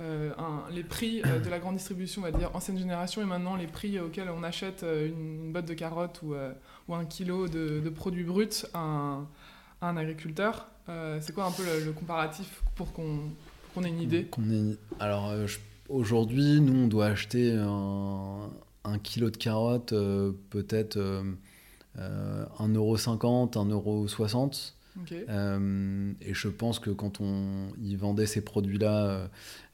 [0.00, 3.54] euh, un- les prix de la grande distribution, on va dire ancienne génération, et maintenant
[3.56, 6.52] les prix auxquels on achète une, une botte de carottes ou, euh,
[6.88, 9.28] ou un kilo de, de produits bruts à un,
[9.80, 13.04] à un agriculteur, euh, c'est quoi un peu le, le comparatif pour qu'on
[13.84, 14.26] ait une idée?
[14.50, 18.48] Ait- Alors euh, je- aujourd'hui, nous, on doit acheter un,
[18.84, 21.22] un kilo de carottes, euh, peut-être euh,
[21.98, 24.72] euh, 1,50€, 1,60€.
[25.00, 25.12] Ok.
[25.28, 29.26] Euh, et je pense que quand on y vendait ces produits-là euh,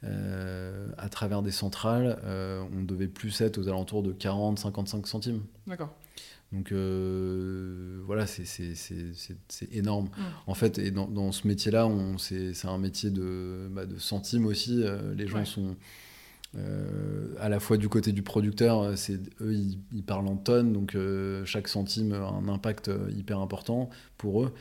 [0.05, 5.43] euh, à travers des centrales, euh, on devait plus être aux alentours de 40-55 centimes.
[5.67, 5.93] D'accord.
[6.53, 8.47] Donc euh, voilà, c'est-
[9.73, 10.07] énorme.
[10.07, 10.23] Mm.
[10.47, 14.47] En fait, et dans, dans ce métier-là, c'est c'est un métier de, bah, de centimes
[14.47, 14.83] aussi.
[14.85, 15.45] Euh, les gens Ouais.
[15.45, 15.77] sont
[16.57, 20.37] euh, à la fois du côté du producteur, euh, c'est eux, ils, ils parlent en
[20.37, 24.55] tonnes, donc euh, chaque centime a un impact hyper important pour eux.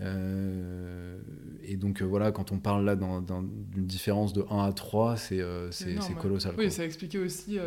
[0.00, 1.18] Euh,
[1.62, 5.16] et donc voilà, quand on parle là d'un- d'un- d'une différence de 1 à 3,
[5.16, 5.42] c'est
[6.20, 6.54] colossal.
[6.56, 6.70] Oui, quoi.
[6.70, 7.58] ça expliquait aussi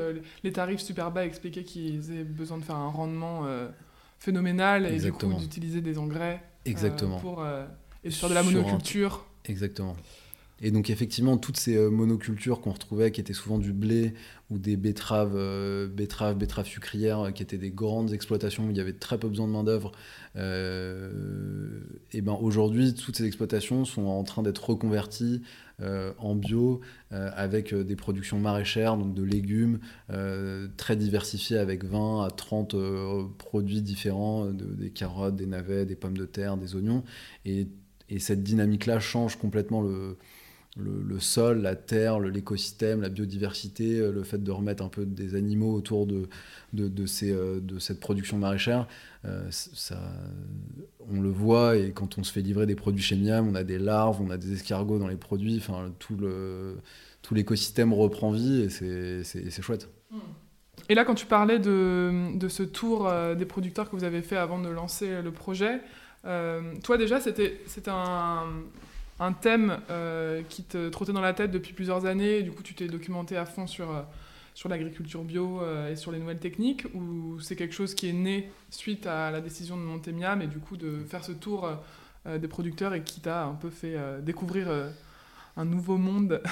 [0.43, 3.43] les tarifs super bas, expliquaient qu'ils avaient besoin de faire un rendement
[4.19, 5.35] phénoménal et du Exactement.
[5.35, 7.19] coup d'utiliser des engrais Exactement.
[7.19, 7.45] pour,
[8.03, 9.25] et faire de la Sur un- monoculture.
[9.45, 9.95] Exactement.
[10.61, 14.13] Et donc effectivement, toutes ces euh, monocultures qu'on retrouvait, qui étaient souvent du blé
[14.49, 18.77] ou des betteraves, euh, betteraves, betteraves sucrières, euh, qui étaient des grandes exploitations où il
[18.77, 19.91] y avait très peu besoin de main d'œuvre.
[20.35, 25.41] et ben aujourd'hui, toutes ces exploitations sont en train d'être reconverties
[26.19, 29.79] en bio, avec des productions maraîchères, donc de légumes
[30.77, 35.95] très diversifiés, avec 20 à 30 euh, produits différents, de- des carottes, des navets, des
[35.95, 37.03] pommes de terre, des oignons.
[37.45, 37.67] Et
[38.19, 40.17] cette dynamique-là change complètement le,
[40.77, 45.35] le, sol, la terre, l'écosystème, la biodiversité, euh, le fait de remettre un peu des
[45.35, 46.27] animaux autour de,
[46.73, 48.87] de, de ces, euh, de cette production maraîchère.
[49.25, 49.99] euh, ça,
[51.09, 53.63] on le voit et quand on se fait livrer des produits chez Miam, on a
[53.63, 56.77] des larves, on a des escargots dans les produits, enfin tout le
[57.21, 59.89] tout l'écosystème reprend vie et c'est- chouette.
[60.87, 64.37] Et là, quand tu parlais de, de ce tour des producteurs que vous avez fait
[64.37, 65.81] avant de lancer le projet,
[66.23, 68.43] toi déjà, c'était un,
[69.19, 72.43] un thème euh, qui te trottait dans la tête depuis plusieurs années.
[72.43, 74.01] Du coup, tu t'es documenté à fond sur, euh,
[74.53, 78.49] sur l'agriculture bio et sur les nouvelles techniques ou c'est quelque chose qui est né
[78.69, 81.69] suite à la décision de monter Miam et du coup de faire ce tour
[82.25, 84.67] des producteurs et qui t'a un peu fait découvrir
[85.55, 86.41] un nouveau monde?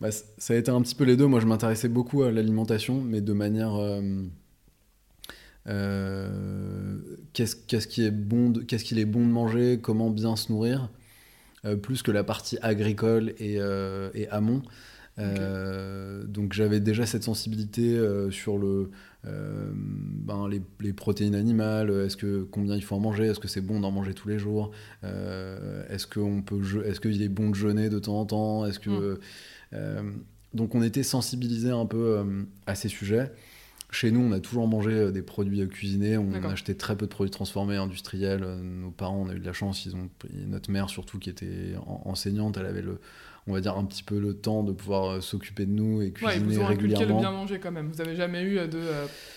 [0.00, 1.26] Bah, Ça a été un petit peu les deux.
[1.26, 3.74] Moi, je m'intéressais beaucoup à l'alimentation, mais de manière.
[5.68, 6.98] Euh,
[7.34, 10.86] qu'est-ce qui est bon qu'est-ce qu'il est bon de manger, comment bien se nourrir, euh,
[11.82, 14.62] plus que la partie agricole et, euh, et amont.
[15.18, 17.98] donc j'avais déjà cette sensibilité
[18.30, 18.90] sur le,
[19.24, 23.60] ben, les, les, protéines animales, est-ce que combien il faut en manger, est-ce que c'est
[23.60, 24.70] bon d'en manger tous les jours,
[25.02, 29.18] est-ce qu'on peut, est-ce qu'il est bon de jeûner de temps en temps, est-ce que
[29.72, 30.24] mm.
[30.54, 32.24] donc on était sensibilisé un peu
[32.66, 33.32] à ces sujets.
[33.90, 36.18] Chez nous, on a toujours mangé euh, des produits euh, cuisinés.
[36.18, 38.42] On a acheté très peu de produits transformés industriels.
[38.44, 39.86] Euh, nos parents, on a eu de la chance.
[39.86, 40.10] Ils ont
[40.46, 41.74] notre mère surtout qui était
[42.04, 42.58] enseignante.
[42.58, 43.00] Elle avait le,
[43.46, 46.46] on va dire un petit peu le temps de pouvoir s'occuper de nous et cuisiner
[46.48, 47.14] ouais, vous régulièrement.
[47.14, 47.88] le bien manger quand même.
[47.88, 48.82] Vous avez jamais eu de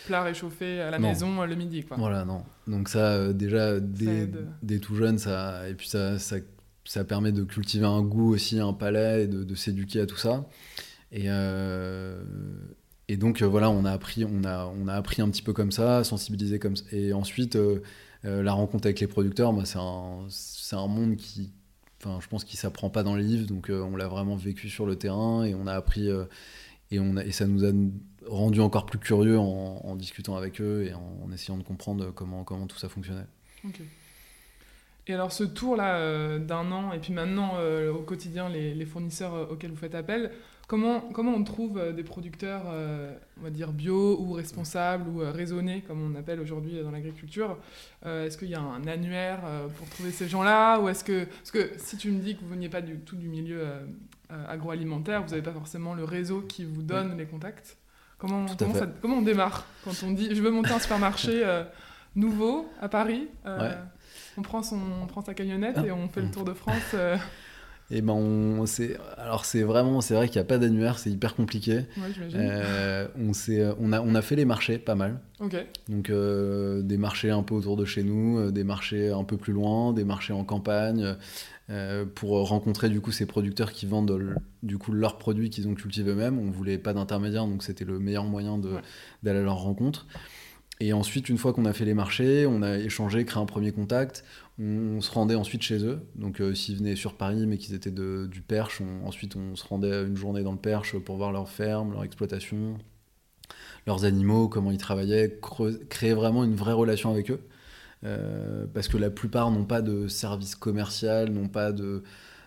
[0.05, 1.95] plats réchauffés à la maison le midi, quoi.
[1.95, 2.43] Voilà, non.
[2.67, 6.37] Donc ça, déjà dès, tout jeune, ça et puis ça, ça,
[6.83, 10.17] ça, permet de cultiver un goût aussi, un palais et de, de s'éduquer à tout
[10.17, 10.45] ça.
[11.13, 11.29] Et,
[13.11, 15.51] et donc euh, voilà, on a appris, on a, on a appris un petit peu
[15.51, 16.85] comme ça, sensibilisé comme ça.
[16.93, 17.83] Et ensuite, euh,
[18.23, 21.51] euh, la rencontre avec les producteurs, moi, c'est un, un monde qui,
[21.99, 24.85] enfin, je pense qu'il s'apprend pas dans les livres, donc on l'a vraiment vécu sur
[24.85, 26.07] le terrain et on a appris
[26.89, 27.71] et, on a, et ça nous a
[28.25, 32.65] rendu encore plus curieux en, discutant avec eux et en, essayant de comprendre comment, comment
[32.65, 33.27] tout ça fonctionnait.
[35.07, 39.75] Et alors ce tour-là d'un an, et puis maintenant au quotidien, les fournisseurs auxquels vous
[39.75, 40.31] faites appel,
[40.71, 45.21] Comment, comment on trouve euh, des producteurs, euh, on va dire, bio ou responsables ou
[45.21, 47.57] euh, raisonnés, comme on appelle aujourd'hui dans l'agriculture
[48.05, 49.41] Est-ce qu'il y a un annuaire
[49.77, 52.45] pour trouver ces gens-là Ou est-ce que, parce que si tu me dis que vous
[52.45, 53.65] ne veniez pas du tout du milieu
[54.29, 57.75] agroalimentaire, vous n'avez pas forcément le réseau qui vous donne les contacts.
[58.17, 61.43] Comment, comment, comment, on démarre quand on dit je veux monter un supermarché
[62.15, 63.27] nouveau à Paris
[64.37, 65.85] on, prend son, on prend sa camionnette ah.
[65.85, 66.95] et on fait le tour de France
[67.91, 68.63] et ben on,
[69.17, 71.81] alors c'est vraiment, c'est vrai qu'il n'y a pas d'annuaire, c'est hyper compliqué.
[72.33, 73.31] Euh, on,
[73.79, 75.19] on, a, on a fait les marchés pas mal.
[75.89, 79.35] Donc euh, des marchés un peu autour de chez nous, euh, des marchés un peu
[79.35, 81.15] plus loin, des marchés en campagne,
[82.15, 86.11] pour rencontrer du coup ces producteurs qui vendent du coup leurs produits qu'ils ont cultivés
[86.11, 86.37] eux-mêmes.
[86.37, 88.57] On voulait pas d'intermédiaire, donc c'était le meilleur moyen
[89.23, 90.05] d'aller à leur rencontre.
[90.81, 93.71] Et ensuite, une fois qu'on a fait les marchés, on a échangé, créé un premier
[93.71, 94.25] contact,
[94.59, 95.99] on, se rendait ensuite chez eux.
[96.15, 99.65] Donc euh, s'ils venaient sur Paris mais qu'ils étaient de, du Perche, ensuite on se
[99.65, 102.77] rendait une journée dans le Perche pour voir leur ferme, leur exploitation,
[103.87, 105.39] leurs animaux, comment ils travaillaient,
[105.89, 107.41] créer vraiment une vraie relation avec eux.
[108.03, 112.03] Euh, parce que la plupart n'ont pas de service commercial, n'ont pas de...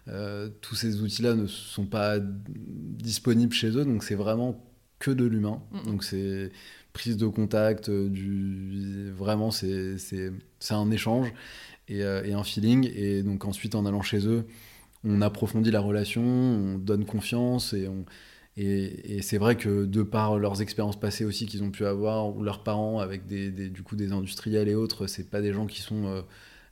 [0.08, 4.62] Euh, tous ces outils-là ne sont pas disponibles chez eux, donc c'est vraiment
[4.98, 5.62] que de l'humain.
[5.86, 6.50] Donc c'est
[6.92, 9.96] prise de contact, du, vraiment c'est
[10.70, 11.32] un échange
[11.90, 12.90] euh, et, un feeling.
[12.94, 14.46] Et donc ensuite en allant chez eux,
[15.04, 18.04] on approfondit la relation, on donne confiance et on,
[18.56, 22.42] et, c'est vrai que de par leurs expériences passées aussi qu'ils ont pu avoir, ou
[22.42, 25.82] leurs parents avec des, du coup des industriels et autres, c'est pas des gens qui
[25.82, 26.24] sont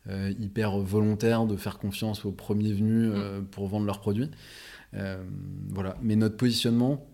[0.09, 3.47] euh, hyper volontaires de faire confiance aux premiers venus mm.
[3.51, 4.31] pour vendre leurs produits.
[4.93, 5.99] voilà.
[6.03, 7.07] Mais notre positionnement,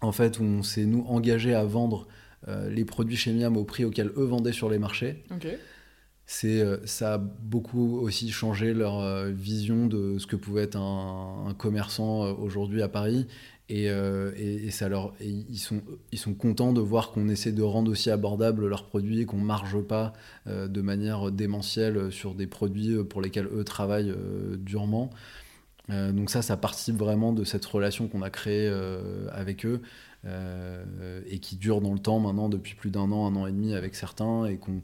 [0.00, 2.08] en fait, où on s'est nous engagé à vendre
[2.48, 5.24] euh, les produits chez Miam au prix auquel eux vendaient sur les marchés.
[6.26, 10.76] C'est, euh, ça a beaucoup aussi changé leur euh, vision de ce que pouvait être
[10.76, 13.26] un, commerçant aujourd'hui à Paris.
[13.68, 17.90] Et, et, ça leur, ils, sont, ils sont contents de voir qu'on essaie de rendre
[17.90, 20.12] aussi abordables leurs produits et qu'on ne marge pas
[20.46, 24.14] de manière démentielle sur des produits pour lesquels eux travaillent
[24.56, 25.10] durement.
[25.90, 29.82] Euh, donc ça, ça participe vraiment de cette relation qu'on a créée euh, avec eux
[30.24, 33.52] euh, et qui dure dans le temps maintenant depuis plus d'un an, un an et
[33.52, 34.82] demi avec certains et qu'on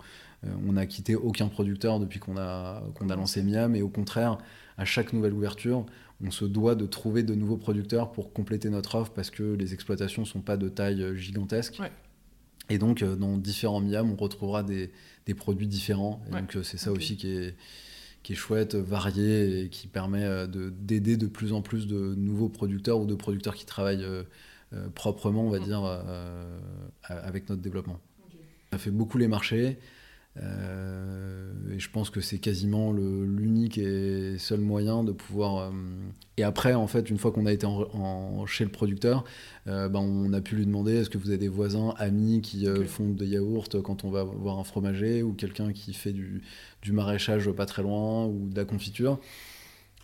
[0.66, 4.38] on a quitté aucun producteur depuis qu'on a, qu'on a lancé Miam et au contraire,
[4.76, 5.86] à chaque nouvelle ouverture,
[6.24, 9.74] on se doit de trouver de nouveaux producteurs pour compléter notre offre parce que les
[9.74, 11.80] exploitations sont pas de taille gigantesque.
[12.70, 14.90] Et donc, dans différents Miam, on retrouvera des,
[15.26, 16.22] des produits différents.
[16.28, 17.56] Et donc, c'est ça aussi qui est,
[18.22, 22.48] qui est chouette, varié et qui permet euh, d'aider de, plus en plus de nouveaux
[22.48, 24.22] producteurs ou de producteurs qui travaillent euh,
[24.72, 25.82] euh, proprement, on va dire,
[27.04, 28.00] avec notre développement.
[28.72, 29.78] On a fait beaucoup les marchés.
[30.40, 35.64] Euh, et je pense que c'est quasiment l'unique et seul moyen de pouvoir.
[35.64, 35.70] Euh,
[36.36, 39.24] et après, en fait, une fois qu'on a été en, chez le producteur,
[39.66, 42.66] euh, ben, on a pu lui demander est-ce que vous avez des voisins, amis qui
[42.86, 46.42] font des yaourts quand on va voir un fromager ou quelqu'un qui fait du,
[46.82, 49.20] du, maraîchage pas très loin ou de la confiture?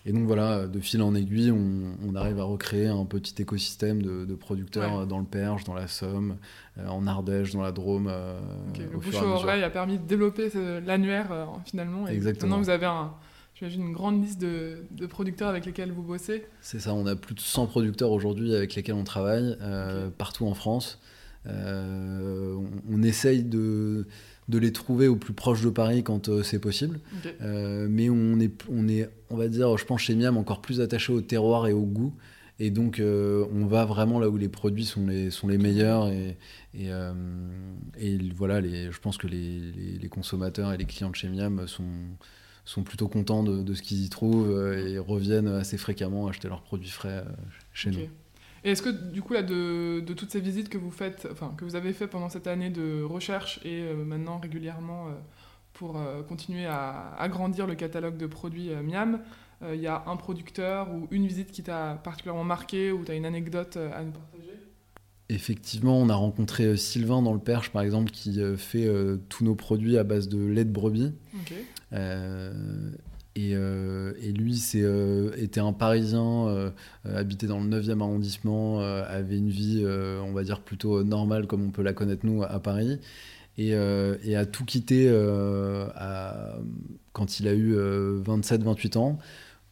[0.07, 4.35] Et donc voilà, de fil en aiguille, on, arrive à recréer un petit écosystème de,
[4.35, 6.37] producteurs dans le Perche, dans la Somme,
[6.87, 8.11] en Ardèche, dans la Drôme.
[8.79, 10.51] le bouche oreille a permis de développer
[10.87, 11.29] l'annuaire
[11.67, 12.09] finalement.
[12.09, 12.57] Et Exactement.
[12.57, 13.13] Maintenant, vous avez un,
[13.59, 16.47] J'imagine une grande liste de, producteurs avec lesquels vous bossez.
[16.61, 20.47] C'est ça, on a plus de 100 producteurs aujourd'hui avec lesquels on travaille, euh, partout
[20.47, 21.01] en France.
[21.47, 22.57] Euh,
[22.89, 24.07] on, essaye de,
[24.49, 27.01] de, les trouver au plus proche de Paris quand euh, c'est possible.
[27.41, 31.13] mais on est, on est, on va dire, je pense chez Miam, encore plus attaché
[31.13, 32.15] au terroir et au goût.
[32.61, 36.09] Et donc, on va vraiment là où les produits sont les, sont les meilleurs.
[36.09, 36.37] Et,
[36.75, 36.89] et,
[38.01, 41.29] et voilà, les, je pense que les, les, les, consommateurs et les clients de chez
[41.29, 41.85] Miam sont,
[42.69, 46.61] sont plutôt contents de, ce qu'ils y trouvent euh, et reviennent assez fréquemment acheter leurs
[46.61, 47.33] produits frais euh,
[47.73, 48.09] chez nous.
[48.69, 51.65] Et est-ce que du coup là de, toutes ces visites que vous faites, enfin que
[51.65, 55.07] vous avez fait pendant cette année de recherche et euh, maintenant régulièrement
[55.73, 59.21] pour continuer à agrandir le catalogue de produits Miam,
[59.63, 63.15] il y a un producteur ou une visite qui t'a particulièrement marqué ou tu as
[63.15, 64.55] une anecdote à nous partager?
[65.29, 68.91] Effectivement, on a rencontré Sylvain dans le Perche, par exemple, qui fait
[69.29, 71.15] tous nos produits à base de lait de brebis.
[73.39, 76.73] Euh, euh, et, lui, c'est euh, était un Parisien,
[77.05, 81.71] habité dans le 9e arrondissement, avait une vie, on va dire, plutôt normale comme on
[81.71, 82.99] peut la connaître nous à Paris.
[83.57, 85.09] Et, a tout quitté
[87.13, 89.19] quand il a eu 27-28 ans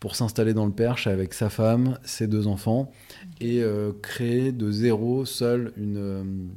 [0.00, 2.92] pour s'installer dans le Perche avec sa femme, ses deux enfants,
[3.40, 3.62] et
[4.02, 6.50] créer de zéro seul une,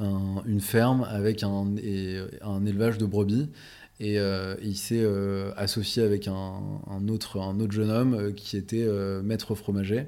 [0.00, 1.74] une ferme avec un,
[2.42, 3.48] un élevage de brebis.
[4.00, 8.56] Et euh, il s'est euh, associé avec un, autre, un autre jeune homme euh, qui
[8.56, 8.86] était
[9.22, 10.06] maître fromager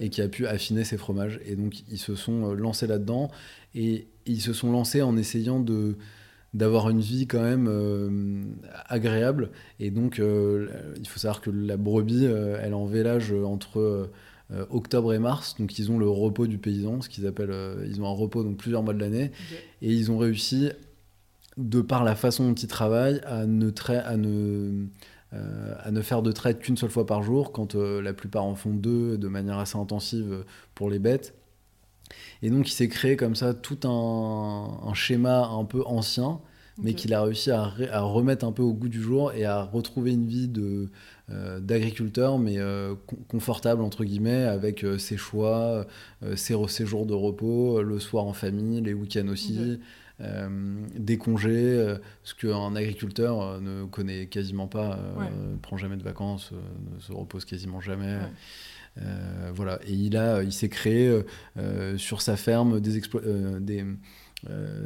[0.00, 1.40] et qui a pu affiner ses fromages.
[1.46, 3.30] Et donc ils se sont lancés là-dedans
[3.74, 5.96] et ils se sont lancés en essayant de
[6.54, 9.50] d'avoir une vie quand même agréable.
[9.78, 14.10] Et donc il faut savoir que la brebis, elle est en vélage entre...
[14.70, 15.56] octobre et mars.
[15.60, 17.54] Donc ils ont le repos du paysan, ce qu'ils appellent,
[17.86, 19.30] ils ont un repos donc plusieurs mois de l'année,
[19.82, 20.70] et ils ont réussi
[21.58, 24.86] de par la façon dont ils travaillent, à ne, à ne,
[25.34, 28.44] euh, à ne faire de traite qu'une seule fois par jour, quand euh, la plupart
[28.44, 30.44] en font deux de manière assez intensive
[30.74, 31.34] pour les bêtes.
[32.42, 36.40] Et donc il s'est créé comme ça tout un, schéma un peu ancien,
[36.80, 37.66] mais qu'il a réussi à,
[38.00, 40.90] remettre un peu au goût du jour et à retrouver une vie de
[41.28, 42.56] euh, d'agriculteur, mais
[43.26, 45.86] confortable entre guillemets, avec ses choix,
[46.36, 49.80] ses, jours de repos, le soir en famille, les week-ends aussi.
[50.20, 54.98] Des congés, euh, ce qu'un agriculteur euh, ne connaît quasiment pas,
[55.30, 58.18] ne prend jamais de vacances, ne se repose quasiment jamais.
[59.54, 61.22] voilà, et il, a, il s'est créé
[61.96, 63.00] sur sa ferme des,
[63.60, 63.84] des,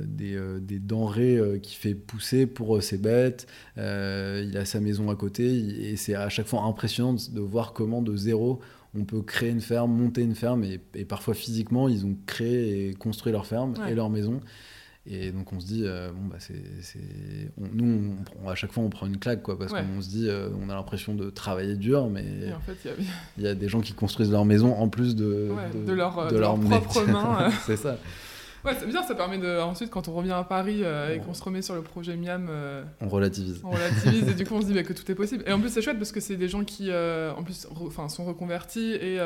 [0.05, 3.47] des, des, denrées qui fait pousser pour ses bêtes.
[3.77, 5.47] il a sa maison à côté
[5.91, 8.61] et c'est à chaque fois impressionnant de voir comment de zéro
[8.95, 12.89] on peut créer une ferme, monter une ferme et, et parfois physiquement ils ont créé
[12.91, 14.43] et construit leur ferme et leur maison.
[15.05, 16.55] Et donc on se dit, euh, bon, bah c'est,
[17.59, 18.15] nous,
[18.47, 20.75] à chaque fois, on prend une claque, quoi, parce qu'on se dit, euh, on a
[20.75, 22.25] l'impression de travailler dur, mais
[23.37, 23.55] il y, a...
[23.55, 25.51] des gens qui construisent leur maison en plus de,
[25.87, 27.51] de, leur, de, leur, propre main.
[27.67, 27.97] c'est ça.
[28.65, 29.59] Ouais, c'est bien, ça permet de.
[29.59, 32.49] Ensuite, quand on revient à Paris euh, et qu'on se remet sur le projet Miam.
[33.01, 33.61] on relativise.
[33.65, 35.43] On relativise et du coup, on se dit bah, que tout est possible.
[35.49, 38.25] Et en plus, c'est chouette parce que c'est des gens qui, en plus, enfin, sont
[38.25, 39.19] reconvertis et,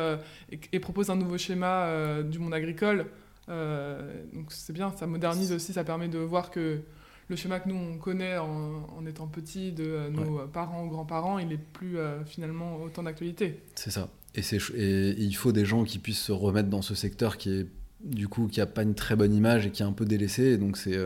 [0.73, 3.05] et, proposent un nouveau schéma du monde agricole.
[3.49, 6.81] Euh, donc c'est bien, ça modernise aussi, ça permet de voir que
[7.29, 11.39] le schéma que nous on connaît en, étant petit de euh, nos parents ou grands-parents,
[11.39, 13.63] il est plus euh, finalement autant d'actualité.
[13.75, 14.09] C'est ça.
[14.35, 17.67] Et, et, il faut des gens qui puissent se remettre dans ce secteur qui est
[18.05, 20.45] du coup qui a pas une très bonne image et qui est un peu délaissé.
[20.45, 20.99] Et donc c'est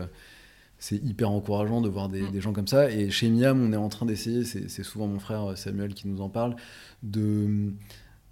[0.77, 2.31] c'est hyper encourageant de voir des, mm.
[2.31, 2.89] des, gens comme ça.
[2.89, 6.21] Et chez Miam, on est en train d'essayer, c'est souvent mon frère Samuel qui nous
[6.21, 6.55] en parle,
[7.03, 7.71] de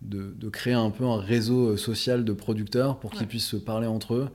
[0.02, 3.88] de, créer un peu un réseau euh, social de producteurs pour qu'ils puissent se parler
[3.88, 4.30] entre eux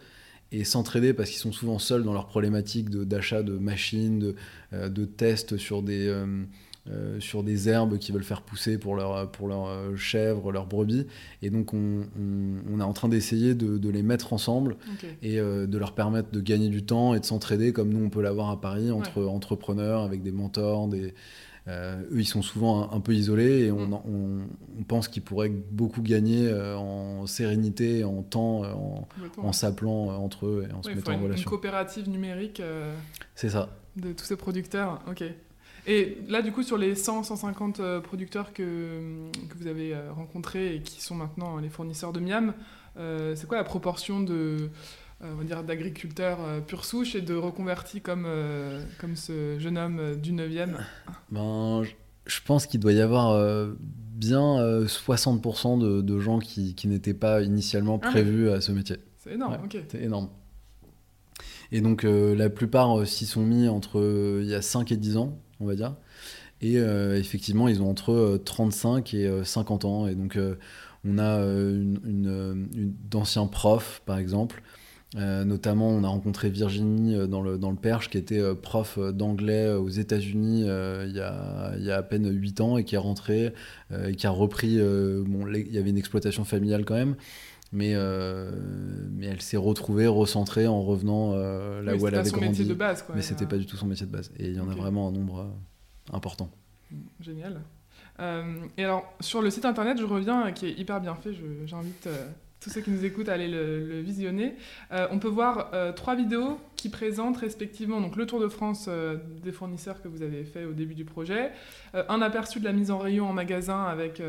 [0.52, 4.34] et s'entraider parce qu'ils sont souvent seuls dans leurs problématiques d'achat de, machines, de,
[4.72, 9.30] euh, de, tests sur des, euh, sur des herbes qu'ils veulent faire pousser pour leurs
[9.32, 11.06] pour leur chèvres, leurs brebis.
[11.40, 12.02] Et donc on,
[12.70, 14.76] on, est en train d'essayer de, de, les mettre ensemble
[15.22, 18.20] et de leur permettre de gagner du temps et de s'entraider comme nous on peut
[18.20, 21.14] l'avoir à Paris entre entrepreneurs avec des mentors, des
[21.66, 24.84] euh, eux, ils sont souvent un, peu isolés et on, mm.
[24.86, 28.72] pense qu'ils pourraient beaucoup gagner euh, en sérénité, en temps, euh,
[29.38, 31.44] en, s'appelant entre eux et en se mettant en relation.
[31.44, 32.60] Une coopérative numérique.
[33.34, 33.70] C'est ça.
[33.96, 35.24] De tous ces producteurs, ok.
[35.86, 41.02] Et là, du coup, sur les 100-150 producteurs que, que, vous avez rencontrés et qui
[41.02, 42.54] sont maintenant les fournisseurs de Miam,
[42.96, 44.70] c'est quoi la proportion de
[45.32, 49.78] on va dire, d'agriculteurs euh, pure souche et de reconvertis comme, euh, comme ce jeune
[49.78, 50.76] homme du 9e
[51.30, 51.82] ben,
[52.26, 53.38] je pense qu'il doit y avoir
[53.76, 58.96] bien 60% de, gens qui, n'étaient pas initialement ah prévus à ce métier.
[59.18, 59.76] C'est énorme, ok.
[59.88, 60.30] C'est énorme.
[61.70, 65.38] Et donc la plupart s'y sont mis entre il y a 5 et 10 ans,
[65.60, 65.96] on va dire.
[66.62, 70.06] Et effectivement, ils ont entre 35 et 50 ans.
[70.06, 70.38] Et donc
[71.04, 72.66] on a une,
[73.10, 74.62] d'anciens profs, par exemple,
[75.16, 78.54] euh, notamment, on a rencontré Virginie euh, dans le, dans le Perche, qui était euh,
[78.54, 82.84] prof d'anglais aux États-Unis il, y a, il y a à peine 8 ans et
[82.84, 83.52] qui est rentrée
[83.92, 84.78] et qui a repris.
[84.78, 87.16] bon, il y avait une exploitation familiale quand même,
[87.72, 87.94] mais,
[89.12, 92.48] mais elle s'est retrouvée, recentrée en revenant là où elle avait grandi.
[92.48, 94.32] Métier de base, quoi, mais c'était pas du tout son métier de base.
[94.38, 95.48] Et il y en a vraiment un nombre
[96.12, 96.50] important.
[97.20, 97.60] Génial.
[98.18, 101.32] et alors, sur le site internet, je reviens, qui est hyper bien fait,
[101.66, 102.08] j'invite
[102.64, 104.54] tous ceux qui nous écoutent à aller le, visionner.
[104.90, 108.86] Euh, on peut voir euh, trois vidéos qui présentent respectivement donc, le tour de France
[108.88, 111.52] euh, des fournisseurs que vous avez fait au début du projet,
[111.92, 114.22] un aperçu de la mise en rayon en magasin avec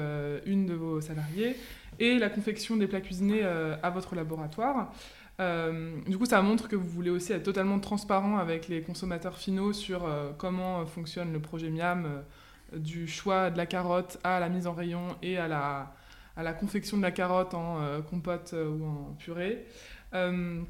[0.46, 1.56] une de vos salariés
[2.00, 4.92] et la confection des plats cuisinés à votre laboratoire.
[5.40, 9.74] du coup, ça montre que vous voulez aussi être totalement transparent avec les consommateurs finaux
[9.74, 10.08] sur
[10.38, 12.08] comment fonctionne le projet Miam,
[12.76, 15.94] du choix de la carotte à la mise en rayon et à la,
[16.36, 19.66] à la confection de la carotte en euh, compote euh, ou en purée.
[20.14, 20.62] Euh,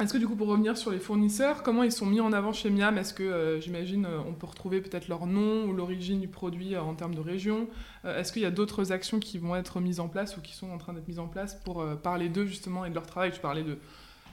[0.00, 2.54] est-ce que du coup, pour revenir sur les fournisseurs, comment ils sont mis en avant
[2.54, 2.96] chez Miam?
[2.96, 7.14] Est-ce que, j'imagine, on peut retrouver peut-être leur nom ou l'origine du produit en termes
[7.14, 7.68] de région?
[8.02, 10.70] Est-ce qu'il y a d'autres actions qui vont être mises en place ou qui sont
[10.70, 13.32] en train d'être mises en place pour parler d'eux justement et de leur travail?
[13.32, 13.76] Tu parlais de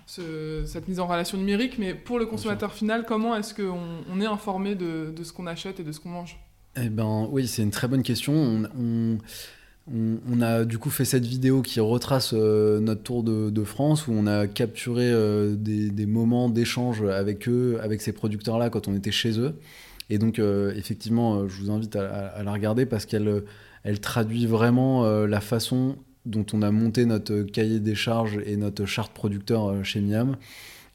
[0.07, 4.25] cette mise en relation numérique, mais pour le consommateur final, comment est-ce qu'on on est
[4.25, 6.39] informé de, de ce qu'on achète et de ce qu'on mange?
[6.77, 8.33] Eh ben oui, c'est une très bonne question.
[8.33, 9.17] on on,
[10.41, 14.27] a du coup fait cette vidéo qui retrace euh, notre tour de, France où on
[14.27, 19.39] a capturé euh, des, moments d'échange avec eux, avec ces producteurs-là quand on était chez
[19.39, 19.55] eux.
[20.09, 23.43] Et donc euh, effectivement, je vous invite à, la regarder parce qu'elle
[23.83, 28.85] elle traduit vraiment la façon dont on a monté notre cahier des charges et notre
[28.85, 30.35] charte producteur chez Miam.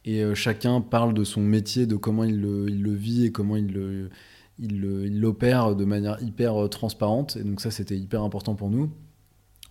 [0.05, 4.11] Et chacun parle de son métier, de comment il le vit et comment il le
[4.59, 7.37] il l'opère de manière hyper euh, transparente.
[7.37, 8.91] Et donc ça, c'était hyper important pour nous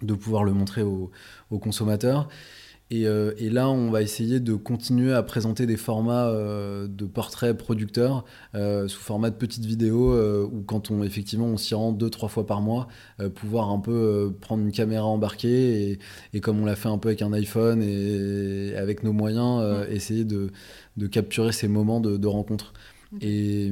[0.01, 1.11] de pouvoir le montrer aux,
[1.49, 2.27] consommateurs.
[2.91, 7.57] Euh, et, là, on va essayer de continuer à présenter des formats euh, de portraits
[7.57, 10.13] producteurs sous format de petites vidéos
[10.45, 12.87] où quand on effectivement on s'y rend deux trois fois par mois,
[13.33, 15.97] pouvoir un peu prendre une caméra embarquée
[16.33, 20.25] et, comme on l'a fait un peu avec un iPhone et, avec nos moyens, essayer
[20.25, 20.51] de,
[21.07, 22.73] capturer ces moments de rencontre.
[23.21, 23.71] Et,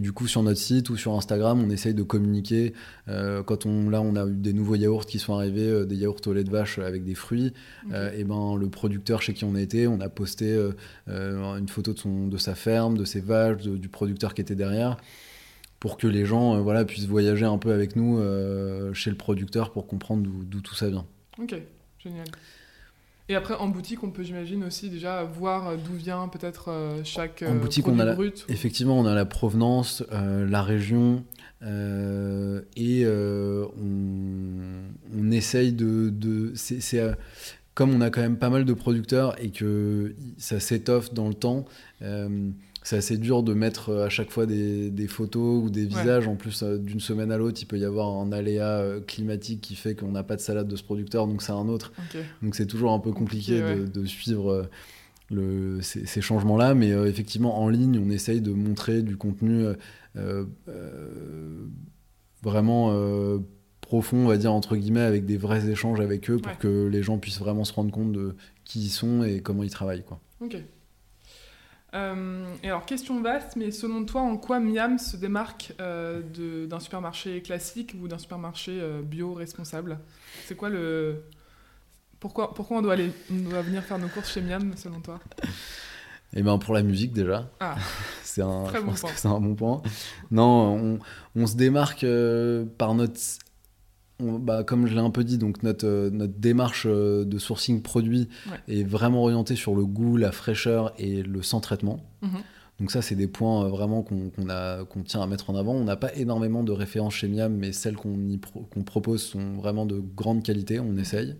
[0.00, 2.74] du coup, sur notre site ou sur Instagram, on essaye de communiquer.
[3.08, 5.96] Euh, quand on, là, on a eu des nouveaux yaourts qui sont arrivés, euh, des
[5.96, 7.52] yaourts au lait de vache avec des fruits.
[7.92, 10.54] Euh, et ben, le producteur chez qui on a été, on a posté
[11.06, 14.96] une photo de, son, de sa ferme, de ses vaches, du producteur qui était derrière,
[15.80, 18.20] pour que les gens voilà, puissent voyager un peu avec nous
[18.92, 21.06] chez le producteur pour comprendre d'où tout ça vient.
[21.38, 21.54] Ok,
[21.98, 22.26] génial.
[23.30, 27.00] Et après, en boutique, on peut, j'imagine, aussi déjà voir euh, d'où vient peut-être euh,
[27.04, 28.44] chaque en euh, boutique, on a brut.
[28.50, 31.24] Effectivement, on a la provenance, la région,
[31.62, 33.70] et on,
[35.18, 36.10] on, essaye de...
[36.10, 37.00] de c'est,
[37.72, 41.34] comme on a quand même pas mal de producteurs et que ça s'étoffe dans le
[41.34, 41.64] temps,
[42.84, 46.28] c'est assez dur de mettre euh, à chaque fois des, photos ou des visages.
[46.28, 49.62] En plus, euh, d'une semaine à l'autre, il peut y avoir un aléa euh, climatique
[49.62, 51.92] qui fait qu'on n'a pas de salade de ce producteur, donc c'est un autre.
[52.42, 54.68] Donc c'est toujours un peu compliqué, de, suivre
[55.30, 56.74] le, ces, changements-là.
[56.74, 59.64] Mais effectivement, en ligne, on essaye de montrer du contenu
[62.42, 63.40] vraiment
[63.80, 67.02] profond, on va dire, entre guillemets, avec des vrais échanges avec eux pour que les
[67.02, 70.04] gens puissent vraiment se rendre compte de qui ils sont et comment ils travaillent.
[70.04, 70.20] Quoi.
[71.94, 76.80] Euh, et alors, question vaste, mais selon toi, en quoi Miam se démarque euh, d'un
[76.80, 79.98] supermarché classique ou d'un supermarché euh, bio responsable?
[80.46, 81.22] C'est quoi le.
[82.18, 85.20] Pourquoi, pourquoi on, doit aller, on doit venir faire nos courses chez Miam, selon toi?
[86.34, 87.48] Eh bien, pour la musique, déjà.
[87.60, 87.76] Ah,
[88.24, 88.64] c'est un,
[89.14, 89.82] c'est un bon point.
[90.30, 90.98] Non, on,
[91.36, 92.06] on se démarque
[92.76, 93.20] par notre
[94.20, 97.82] bah, comme je l'ai un peu dit, donc notre, euh, notre démarche euh, de sourcing
[97.82, 98.28] produit
[98.68, 102.00] est vraiment orientée sur le goût, la fraîcheur et le sans traitement.
[102.22, 102.30] Mhm.
[102.80, 105.74] Donc ça, c'est des points euh, vraiment qu'on tient à mettre en avant.
[105.74, 109.98] On n'a pas énormément de références chez Miam, mais celles qu'on propose sont vraiment de
[109.98, 110.78] grande qualité.
[110.78, 111.36] On essaye.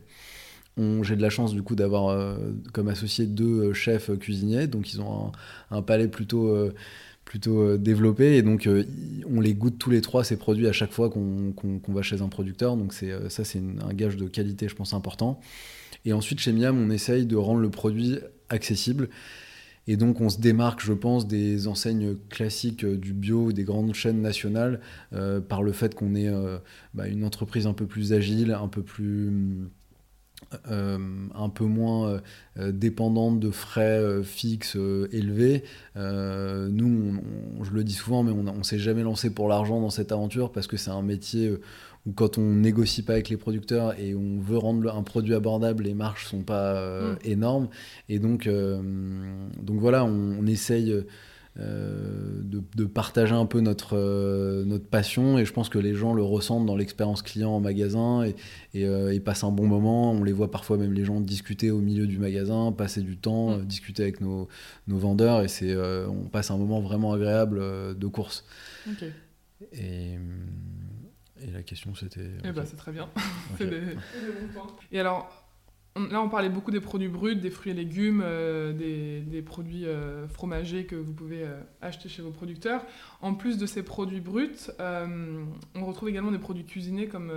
[0.76, 2.36] J'ai de la chance du coup d'avoir
[2.72, 5.26] comme associé deux chefs cuisiniers, donc ils ont
[5.70, 6.52] un, un palais plutôt
[7.24, 8.36] plutôt euh, développé.
[8.36, 8.84] Et donc euh,
[9.28, 12.28] on les goûte tous les trois ces produits à chaque fois qu'on va chez un
[12.28, 12.76] producteur.
[12.76, 15.40] Donc euh, ça c'est un gage de qualité je pense important.
[16.04, 18.18] Et ensuite chez Miam on essaye de rendre le produit
[18.48, 19.08] accessible.
[19.86, 24.22] Et donc on se démarque, je pense, des enseignes classiques du bio, des grandes chaînes
[24.22, 24.80] nationales,
[25.46, 26.30] par le fait qu'on est
[26.94, 29.68] bah, une entreprise un peu plus agile, un peu plus
[30.70, 30.98] euh,
[31.34, 32.20] un peu moins
[32.58, 34.76] euh, dépendante de frais euh, fixes
[35.12, 35.64] élevés.
[35.96, 37.20] nous,
[37.62, 40.52] je le dis souvent, mais on ne s'est jamais lancé pour l'argent dans cette aventure
[40.52, 41.52] parce que c'est un métier
[42.06, 45.84] où quand on négocie pas avec les producteurs et on veut rendre un produit abordable,
[45.84, 47.18] les marges sont pas mm.
[47.24, 47.68] énormes.
[48.08, 50.94] Et donc, donc voilà, on, on essaye
[51.60, 56.12] euh, de, partager un peu notre, euh, notre passion et je pense que les gens
[56.12, 58.34] le ressentent dans l'expérience client en magasin et,
[58.74, 60.12] et, euh, passent un bon moment.
[60.12, 63.56] On les voit parfois même les gens discuter au milieu du magasin, passer du temps,
[63.56, 63.64] mm.
[63.66, 64.48] discuter avec nos,
[64.88, 67.60] nos, vendeurs et c'est, on passe un moment vraiment agréable
[67.96, 68.44] de course.
[69.72, 70.18] Et,
[71.40, 72.30] et, la question c'était...
[72.44, 73.08] Eh ben, c'est très bien.
[73.58, 74.76] c'est des, des bons points.
[74.90, 75.43] Et alors
[75.96, 80.26] Là, on parlait beaucoup des produits bruts, des fruits et légumes, euh, des, produits euh,
[80.26, 82.84] fromagers que vous pouvez euh, acheter chez vos producteurs.
[83.20, 87.30] En plus de ces produits bruts, on retrouve également des produits cuisinés, comme,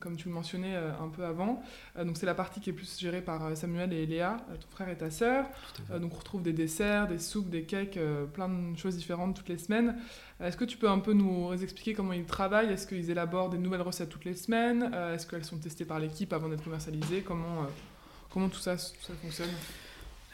[0.00, 1.62] comme tu le mentionnais un peu avant.
[1.96, 4.98] donc, c'est la partie qui est plus gérée par Samuel et Léa, ton frère et
[4.98, 5.46] ta sœur.
[5.88, 7.98] donc, on retrouve des desserts, des soupes, des cakes,
[8.34, 9.96] plein de choses différentes toutes les semaines.
[10.40, 12.72] Est-ce que tu peux un peu nous expliquer comment ils travaillent?
[12.72, 14.92] Est-ce qu'ils élaborent des nouvelles recettes toutes les semaines?
[15.14, 17.22] Est-ce qu'elles sont testées par l'équipe avant d'être commercialisées?
[17.22, 17.66] Comment
[18.32, 19.50] Comment tout ça, ça fonctionne?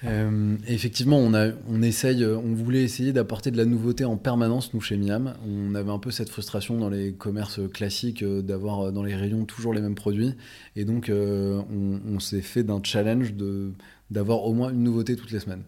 [0.05, 4.72] Euh, effectivement, on, a, on, essaye, on voulait essayer d'apporter de la nouveauté en permanence,
[4.72, 5.34] nous, chez Miam.
[5.46, 9.16] On avait un peu cette frustration dans les commerces classiques euh, d'avoir euh, dans les
[9.16, 10.34] rayons toujours les mêmes produits.
[10.76, 13.72] Et donc, on, s'est fait d'un challenge de
[14.11, 15.64] d'avoir au moins une nouveauté toutes les semaines.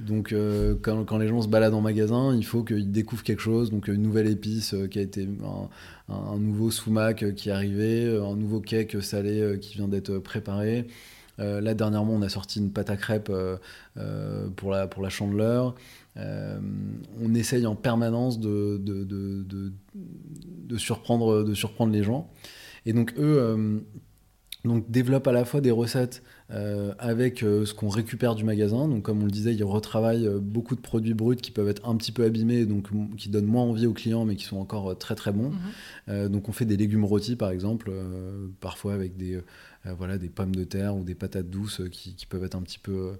[0.00, 0.34] Donc
[0.80, 3.88] quand, quand, les gens se baladent en magasin, il faut qu'ils découvrent quelque chose, donc
[3.88, 5.28] une nouvelle épice qui a été
[6.08, 10.86] un, un nouveau sumac qui est arrivé, un nouveau cake salé qui vient d'être préparé,
[11.38, 13.56] euh, là, dernièrement, on a sorti une pâte à crêpes euh,
[13.96, 15.74] euh, pour, la, pour la chandeleur.
[16.16, 22.30] on essaye en permanence de, de, de, de, surprendre, de surprendre les gens.
[22.84, 23.82] Et donc, eux
[24.64, 26.22] donc, développent à la fois des recettes
[26.98, 28.88] avec ce qu'on récupère du magasin.
[28.88, 31.96] Donc, comme on le disait, ils retravaillent beaucoup de produits bruts qui peuvent être un
[31.96, 35.14] petit peu abîmés, donc qui donnent moins envie aux clients, mais qui sont encore très
[35.14, 35.52] très bons.
[36.08, 36.28] Mhm.
[36.28, 37.90] donc, on fait des légumes rôtis, par exemple,
[38.60, 39.44] parfois avec des, euh,
[39.84, 42.78] voilà, des pommes de terre ou des patates douces euh, qui, peuvent être un petit
[42.78, 43.14] peu,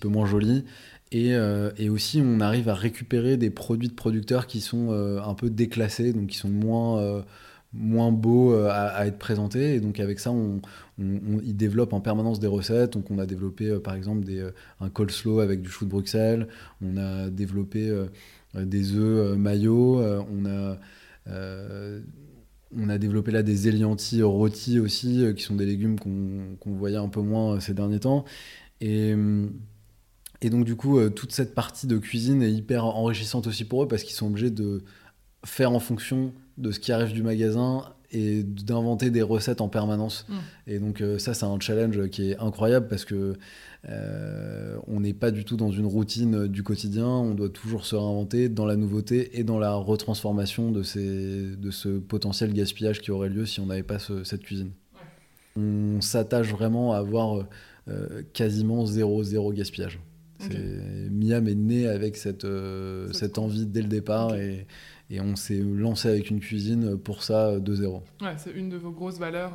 [0.00, 0.64] peu moins jolies.
[1.12, 5.50] Et, euh, aussi, on arrive à récupérer des produits de producteurs qui sont un peu
[5.50, 7.24] déclassés, donc qui sont moins,
[7.72, 9.74] moins beaux à, être présentés.
[9.74, 10.60] Et donc, avec ça, on,
[10.98, 12.94] ils développent en permanence des recettes.
[12.94, 14.48] Donc, on a développé, par exemple, des,
[14.80, 16.48] un coleslaw avec du chou de Bruxelles.
[16.82, 17.92] On a développé
[18.54, 20.00] des œufs maillots.
[20.00, 20.78] on a
[22.78, 26.96] on a développé là des éliantis rôtis aussi, euh, qui sont des légumes qu'on voyait
[26.96, 28.24] un peu moins euh, ces derniers temps.
[28.80, 29.46] Et, euh,
[30.42, 33.88] et donc du coup, toute cette partie de cuisine est hyper enrichissante aussi pour eux
[33.88, 34.84] parce qu'ils sont obligés de
[35.46, 40.26] faire en fonction de ce qui arrive du magasin et d'inventer des recettes en permanence.
[40.28, 40.34] Mm.
[40.66, 43.34] Et donc ça, c'est un challenge qui est incroyable parce que
[43.88, 47.94] euh, on n'est pas du tout dans une routine du quotidien, on doit toujours se
[47.94, 50.82] réinventer dans la nouveauté et dans la retransformation de,
[51.54, 54.70] de ce potentiel gaspillage qui aurait lieu si on n'avait pas cette cuisine.
[55.56, 57.46] On s'attache vraiment à avoir
[57.88, 60.00] euh, quasiment zéro, zéro gaspillage.
[61.10, 64.66] Miam est né avec cette, euh, cette envie dès le départ et,
[65.10, 68.02] on s'est lancé avec une cuisine pour ça de zéro.
[68.20, 69.52] Ouais, c'est une de vos grosses valeurs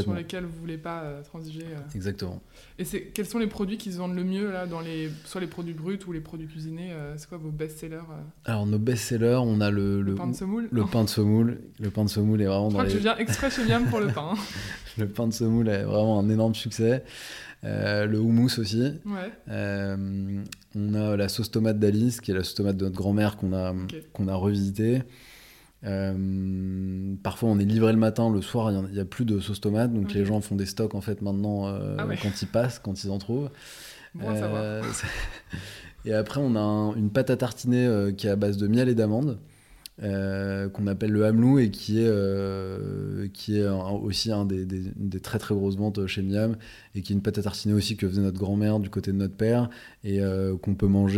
[0.00, 1.64] sur lesquels vous voulez pas euh, transiger.
[1.64, 1.94] Euh.
[1.94, 2.40] Exactement.
[2.78, 5.40] Et c'est quels sont les produits qui se vendent le mieux là dans les soit
[5.40, 8.02] les produits bruts ou les produits cuisinés euh, C'est quoi vos best-sellers
[8.44, 10.68] Alors nos best-sellers, on a le, le, pain de semoule.
[10.70, 11.60] Le pain de semoule.
[11.80, 12.70] Le pain de semoule est vraiment.
[12.70, 14.34] Je crois que je viens exprès chez Miam pour le pain.
[14.98, 17.02] le pain de semoule est vraiment un énorme succès.
[17.62, 19.00] Le houmous aussi.
[19.06, 19.32] Ouais.
[20.74, 23.52] on a la sauce tomate d'Alice, qui est la sauce tomate de notre grand-mère qu'on
[23.52, 23.74] a,
[24.12, 25.02] qu'on a revisitée.
[25.84, 29.60] Euh, parfois, on est livré le matin, le soir, il n'y a, plus de sauce
[29.60, 32.78] tomate, donc les gens font des stocks en fait maintenant euh, ah quand ils passent,
[32.78, 33.50] quand ils en trouvent.
[34.22, 34.82] Euh,
[36.04, 38.94] et après, on a une pâte à tartiner qui est à base de miel et
[38.94, 39.38] d'amandes.
[40.02, 45.20] Euh, qu'on appelle le Hamelou et qui est, euh, qui est aussi un des, des,
[45.20, 46.56] très très grosses ventes chez Miam
[46.96, 49.16] et qui est une pâte à tartiner aussi que faisait notre grand-mère du côté de
[49.16, 49.70] notre père
[50.02, 51.12] et euh, qu'on peut manger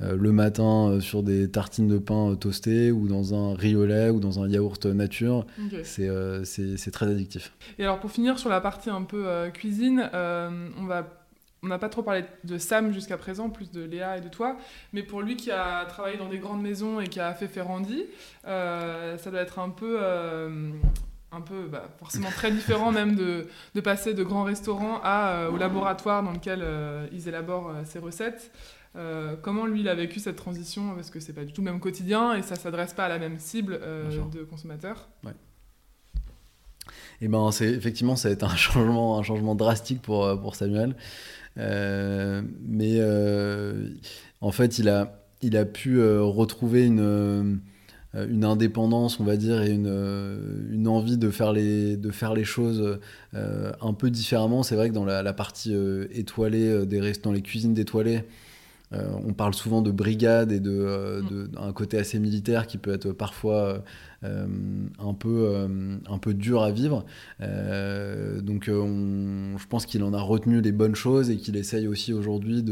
[0.00, 4.48] le matin sur des tartines de pain toastées ou dans un lait ou dans un
[4.48, 5.44] yaourt nature.
[5.82, 7.52] C'est très addictif.
[7.78, 11.15] Et alors pour finir sur la partie un peu cuisine, on va
[11.62, 14.56] on n'a pas trop parlé de Sam jusqu'à présent, plus de Léa et de toi,
[14.92, 18.04] mais pour lui qui a travaillé dans des grandes maisons et qui a fait Ferrandi,
[18.46, 20.70] euh, ça doit être un peu euh,
[21.32, 25.56] un peu bah, forcément très différent même de, de, passer de grands restaurants à, au
[25.56, 26.64] laboratoire dans lequel
[27.12, 28.52] ils élaborent ces recettes.
[29.42, 30.94] comment lui il a vécu cette transition?
[30.94, 33.18] Parce que c'est pas du tout le même quotidien et ça s'adresse pas à la
[33.18, 33.80] même cible
[34.32, 35.08] de consommateurs.
[35.24, 35.32] Ouais.
[37.20, 40.94] Et ben c'est effectivement ça a été un changement, un changement drastique pour, pour Samuel.
[41.56, 43.00] mais
[44.40, 47.60] en fait il a, il a pu retrouver une
[48.16, 50.38] euh, une indépendance, on va dire, et une, euh,
[50.70, 52.98] une, envie de faire les, de faire les choses
[53.34, 54.62] euh, un peu différemment.
[54.62, 55.74] C'est vrai que dans la, partie
[56.12, 58.24] étoilée, des dans les cuisines d'étoilés,
[58.92, 63.10] euh, on parle souvent de brigade et de, euh, côté assez militaire qui peut être
[63.10, 63.82] parfois
[64.24, 64.46] euh,
[65.00, 67.04] un, peu, dur à vivre.
[67.40, 72.64] donc je pense qu'il en a retenu les bonnes choses et qu'il essaye aussi aujourd'hui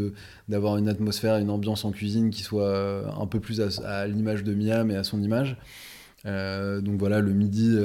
[0.48, 4.54] d'avoir une atmosphère, une ambiance en cuisine qui soit un peu plus à, l'image de
[4.54, 5.56] Miam et à son image.
[6.24, 7.76] donc voilà, le midi,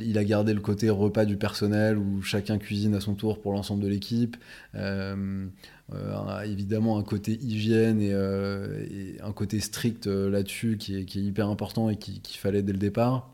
[0.00, 3.52] il a gardé le côté repas du personnel où chacun cuisine à son tour pour
[3.52, 4.36] l'ensemble de l'équipe.
[5.92, 11.48] Euh, évidemment un côté hygiène et, euh, un côté strict euh, là-dessus qui est, hyper
[11.48, 13.30] important et qu'il fallait dès le départ.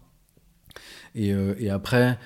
[1.15, 2.19] Et, après,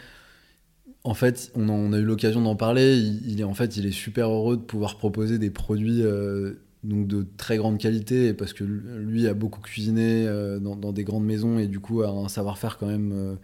[1.04, 2.96] en fait, on, a eu l'occasion d'en parler.
[2.96, 6.02] Il, est en fait, il est super heureux de pouvoir proposer des produits
[6.84, 10.26] donc de très grande qualité parce que lui a beaucoup cuisiné
[10.60, 13.38] dans, des grandes maisons et du coup a un savoir-faire quand même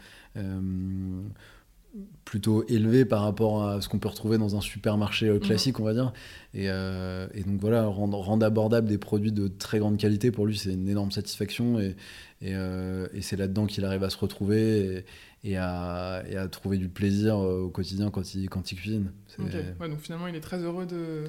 [2.24, 5.84] plutôt élevé par rapport à ce qu'on peut retrouver dans un supermarché euh, classique, on
[5.84, 6.12] va dire.
[6.54, 10.46] Et, euh, et donc voilà, rendre, rendre, abordable des produits de très grande qualité, pour
[10.46, 11.78] lui, c'est une énorme satisfaction.
[11.78, 11.96] Et,
[12.40, 15.04] et, euh, et c'est là-dedans qu'il arrive à se retrouver
[15.44, 19.12] et, à, trouver du plaisir au quotidien quand il, quand il cuisine.
[19.38, 21.24] Ouais, donc finalement, il est très heureux de,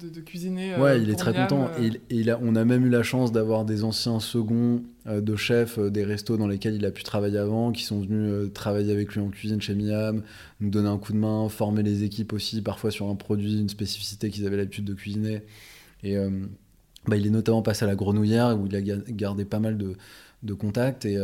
[0.00, 0.76] de, cuisiner.
[0.76, 1.70] ouais, il est très content.
[1.80, 5.78] Et, il a, on a même eu la chance d'avoir des anciens seconds de chefs
[5.78, 9.20] des restos dans lesquels il a pu travailler avant, qui sont venus travailler avec lui
[9.20, 10.22] en cuisine chez Miam,
[10.60, 13.68] nous donner un coup de main, former les équipes aussi, parfois sur un produit, une
[13.68, 15.42] spécificité qu'ils avaient l'habitude de cuisiner.
[16.02, 16.16] Et
[17.06, 19.94] bah, il est notamment passé à la grenouillère où il a gardé pas mal de,
[20.42, 21.18] de contacts et,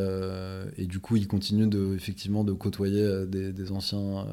[0.76, 4.24] et, du coup il continue de, effectivement de côtoyer des, des anciens euh,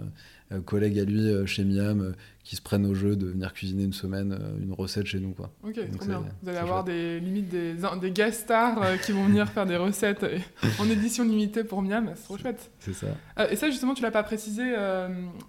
[0.65, 2.11] collègues à lui euh, chez Miam euh,
[2.43, 5.31] qui se prennent au jeu de venir cuisiner une semaine une recette chez nous.
[5.31, 5.51] Quoi.
[5.63, 6.23] Ok, trop bien.
[6.41, 10.25] Vous allez avoir des limites des, des guest stars qui vont venir faire des recettes
[10.79, 12.71] en édition limitée pour Miam, c'est trop chouette.
[12.79, 13.07] C'est ça.
[13.49, 14.63] et ça justement, tu l'as pas précisé,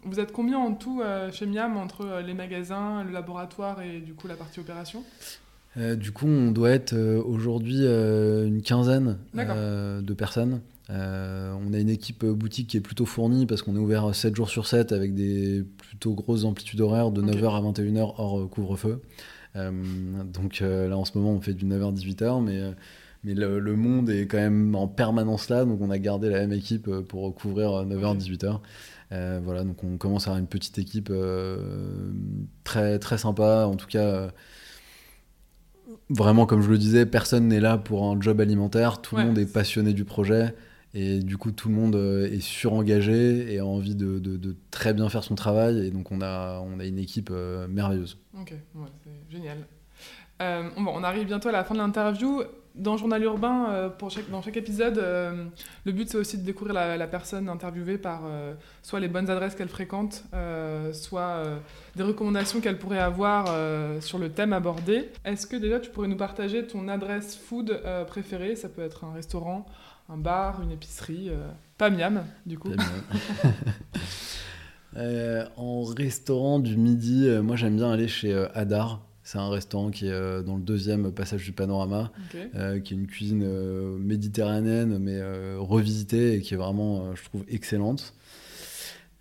[0.02, 1.00] vous êtes combien en tout
[1.32, 5.04] chez Miam entre les magasins, le laboratoire et du coup la partie opération?
[5.76, 10.60] Du coup, on doit être aujourd'hui une quinzaine de personnes.
[10.90, 14.34] Euh, on a une équipe boutique qui est plutôt fournie parce qu'on est ouvert 7
[14.34, 18.46] jours sur 7 avec des plutôt grosses amplitudes horaires de 9h à 21h hors euh,
[18.46, 19.02] couvre-feu.
[19.56, 19.70] Euh,
[20.24, 22.74] donc là en ce moment on fait du 9h 18h mais,
[23.24, 26.52] mais le, monde est quand même en permanence là donc on a gardé la même
[26.52, 28.60] équipe pour couvrir 9h 18h.
[29.42, 31.12] voilà donc on commence à avoir une petite équipe
[32.64, 33.66] très très sympa.
[33.66, 34.30] En tout cas
[36.10, 39.00] vraiment comme je le disais personne n'est là pour un job alimentaire.
[39.00, 40.54] Tout le monde est passionné du projet
[40.94, 45.08] et du coup, tout le monde euh, est surengagé et a envie de, très bien
[45.08, 45.86] faire son travail.
[45.86, 48.18] Et donc, on a, on a une équipe euh, merveilleuse.
[48.38, 48.54] Ok,
[49.04, 49.58] c'est génial.
[50.40, 52.42] Euh, on arrive bientôt à la fin de l'interview.
[52.78, 54.96] Dans Journal Urbain, chaque, dans chaque épisode,
[55.84, 58.22] le but c'est aussi de découvrir la, personne interviewée par
[58.82, 60.24] soit les bonnes adresses qu'elle fréquente,
[60.92, 61.42] soit
[61.96, 63.46] des recommandations qu'elle pourrait avoir
[64.00, 65.10] sur le thème abordé.
[65.24, 68.56] Est-ce que déjà tu pourrais nous partager ton adresse food préférée?
[68.56, 69.66] Ça peut être un restaurant,
[70.08, 72.72] un bar, une épicerie, euh, pas miam du coup.
[74.96, 79.06] Euh, en restaurant du midi, euh, moi j'aime bien aller chez Hadar.
[79.28, 83.46] C'est un restaurant qui est dans le deuxième passage du panorama, qui est une cuisine
[83.98, 85.20] méditerranéenne mais
[85.58, 88.14] revisitée et qui est vraiment, je trouve, excellente.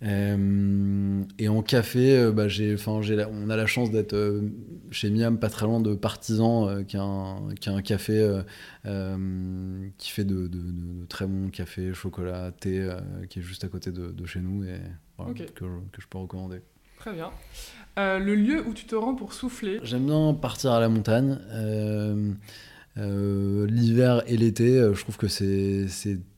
[0.02, 4.48] Euh, et en café, euh, bah, j'ai, on a la chance d'être euh,
[4.90, 8.42] chez Miam, pas très loin de Partisan, qui, a un, qui, a un, café
[9.98, 12.88] qui fait de, de, très bons cafés, chocolat, thé,
[13.28, 14.78] qui est juste à côté de, chez nous et
[15.34, 16.60] que, que, je peux recommander.
[16.98, 17.30] Très bien.
[17.98, 21.38] Le lieu où tu te rends pour souffler J'aime bien partir à la montagne.
[22.96, 25.86] L'hiver et l'été, je trouve que c'est,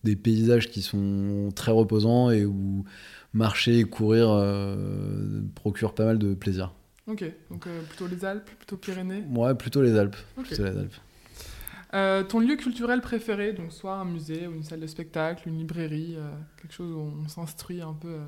[0.05, 2.85] des paysages qui sont très reposants et où
[3.33, 6.73] marcher et courir euh, procure pas mal de plaisir.
[7.07, 10.17] Ok, donc euh, plutôt les Alpes, plutôt Pyrénées Ouais, plutôt les Alpes.
[10.51, 10.95] les Alpes.
[11.93, 15.59] Euh, ton lieu culturel préféré, donc soit un musée ou une salle de spectacle, une
[15.59, 16.17] librairie,
[16.61, 18.19] quelque chose où on s'instruit un peu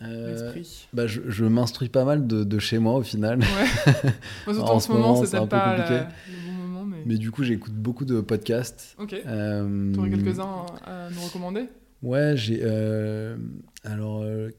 [0.00, 3.40] l'esprit bah, Je, je m'instruis pas mal de, de, chez moi au final.
[3.40, 4.10] Ouais.
[4.60, 6.00] en, ce moment, c'est un peu compliqué.
[6.46, 6.96] bon moment.
[7.06, 7.16] Mais...
[7.16, 8.94] du coup, j'écoute beaucoup de podcasts.
[8.98, 9.10] Ok.
[9.10, 11.68] Tu aurais quelques-uns à nous recommander?
[12.02, 12.60] Ouais, j'ai.
[12.62, 13.36] euh,
[13.82, 14.50] alors, euh,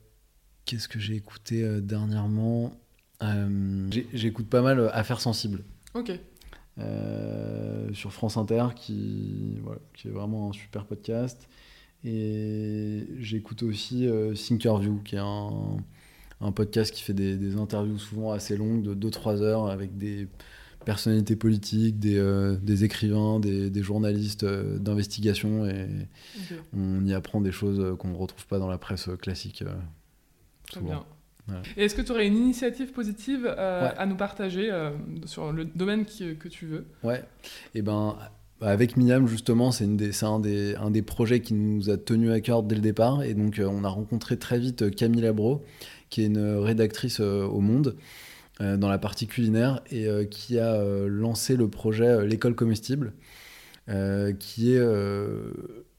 [0.66, 2.74] qu'est-ce que j'ai écouté euh, dernièrement?
[3.24, 5.64] Euh, J'écoute pas mal euh, Affaires sensibles
[5.94, 6.12] Ok.
[6.80, 11.48] euh, sur France Inter, qui, voilà, qui est vraiment un super podcast.
[12.06, 15.78] Et j'écoute aussi euh, Thinkerview, qui est un,
[16.42, 20.28] un podcast qui fait des, des interviews souvent assez longues, de 2-3 heures, avec des
[20.86, 25.66] personnalités politiques, des, euh, des écrivains, des, des journalistes euh, d'investigation.
[25.66, 25.88] Et
[26.74, 29.64] on y apprend des choses qu'on ne retrouve pas dans la presse classique.
[29.64, 29.74] euh,
[30.70, 31.04] Très bien.
[31.78, 33.52] Et est-ce que tu aurais une initiative positive Ouais.
[33.98, 34.72] à nous partager
[35.26, 36.86] sur le domaine qui- que tu veux?
[37.04, 37.24] Ouais,
[37.76, 38.32] et ben bah,
[38.62, 39.86] avec Miam justement, c'est
[40.24, 43.24] un des, projets qui nous a tenu à cœur dès le départ.
[43.24, 45.64] Et donc euh, on a rencontré très vite euh, Camille Labro,
[46.10, 47.96] qui est une rédactrice euh, au Monde
[48.62, 50.80] dans la partie culinaire et qui a
[51.10, 53.12] lancé le projet L'école comestible,
[54.40, 54.82] qui est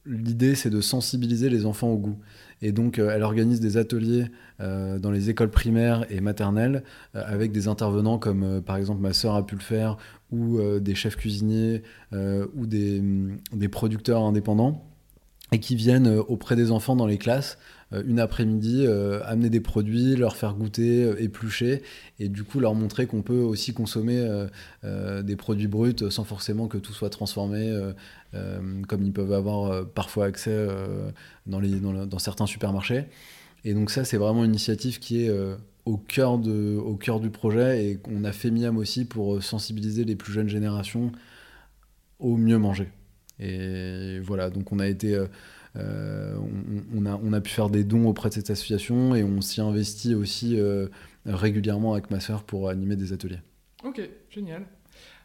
[0.07, 2.19] l'idée, c'est de sensibiliser les enfants au goût.
[2.63, 4.25] Et donc, elle organise des ateliers
[4.59, 6.83] dans les écoles primaires et maternelles
[7.13, 9.99] avec des intervenants comme, par exemple, ma sœur a pu le faire,
[10.33, 14.85] ou euh, des chefs cuisiniers, euh, ou des, hum, des producteurs indépendants,
[15.53, 17.59] et qui viennent euh, auprès des enfants dans les classes
[17.93, 18.85] une après-midi
[19.25, 21.83] amener des produits, leur faire goûter, éplucher,
[22.19, 24.29] et du coup leur montrer qu'on peut aussi consommer
[24.83, 27.73] des produits bruts sans forcément que tout soit transformé,
[28.33, 30.67] comme ils peuvent avoir parfois accès
[31.47, 33.05] dans, les, dans, certains supermarchés.
[33.65, 35.31] Et donc ça, c'est vraiment une initiative qui est
[35.87, 39.41] au, cœur de, au cœur du projet, et qu'on a fait Miam aussi pour euh,
[39.41, 41.13] sensibiliser les plus jeunes générations
[42.19, 42.91] au mieux manger.
[43.39, 45.15] Et voilà, donc on a été...
[45.15, 45.27] euh,
[45.77, 46.39] euh,
[46.95, 49.61] on, a, on a pu faire des dons auprès de cette association et on s'y
[49.61, 50.59] investit aussi
[51.27, 53.41] régulièrement avec ma sœur pour animer des ateliers.
[53.85, 54.63] Ok, génial.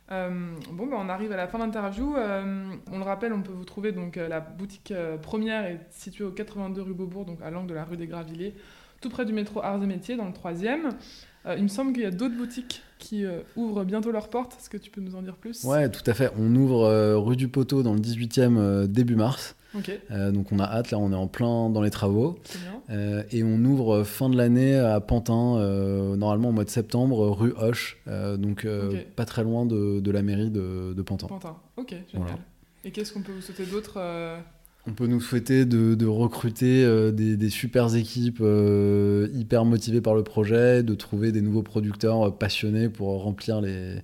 [0.09, 2.15] Bon, bah, on arrive à la fin de l'interview.
[2.17, 6.81] On le rappelle, on peut vous trouver donc la boutique première est située au 82
[6.81, 8.53] rue Beaubourg, donc à l'angle de la rue des Gravilliers,
[9.01, 10.89] tout près du métro Arts et Métiers, dans le troisième.
[11.47, 14.55] Euh, il me semble qu'il y a d'autres boutiques qui euh, ouvrent bientôt leurs portes.
[14.59, 15.63] Est-ce que tu peux nous en dire plus?
[15.63, 16.31] Ouais, tout à fait.
[16.37, 19.55] On ouvre euh, rue du Poteau dans le 18e euh, début mars.
[19.75, 22.37] Ok, Euh, donc on a hâte, là on est en plein dans les travaux.
[22.43, 23.23] c'est bien.
[23.31, 25.55] Et on ouvre fin de l'année à Pantin,
[26.17, 27.97] normalement au mois de septembre, rue Hoche,
[28.37, 28.67] donc
[29.15, 31.27] pas très loin de, de la mairie de, de Pantin.
[31.27, 31.55] Pantin.
[31.77, 32.05] Ok, génial.
[32.15, 32.35] Voilà.
[32.83, 33.97] Et qu'est-ce qu'on peut vous souhaiter d'autre
[34.87, 40.01] On peut nous souhaiter de, de recruter euh, des, des super équipes euh, hyper motivées
[40.01, 43.97] par le projet, de trouver des nouveaux producteurs euh, passionnés pour remplir les,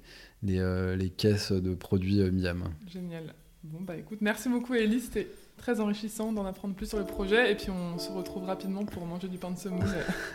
[0.44, 2.66] les, les caisses de produits Miam.
[2.88, 3.34] Génial.
[3.64, 7.52] Bon, bah écoute, merci beaucoup Ellie, c'était très enrichissant d'en apprendre plus sur le projet.
[7.52, 9.84] Et puis on se retrouve rapidement pour manger du pain de semoule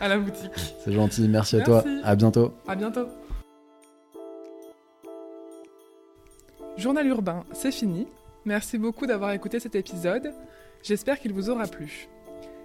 [0.01, 0.51] à la boutique.
[0.83, 2.01] C'est gentil, merci à toi, Merci.
[2.03, 2.53] à bientôt.
[2.67, 3.07] À bientôt.
[6.77, 8.07] Journal urbain, c'est fini.
[8.45, 10.33] Merci beaucoup d'avoir écouté cet épisode.
[10.81, 12.09] J'espère qu'il vous aura plu.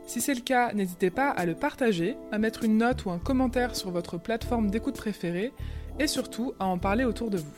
[0.06, 3.18] Si c'est le cas, n'hésitez pas à le partager, à mettre une note ou un
[3.18, 5.52] commentaire sur votre plateforme d'écoute préférée
[6.00, 7.52] et surtout à en parler autour de vous.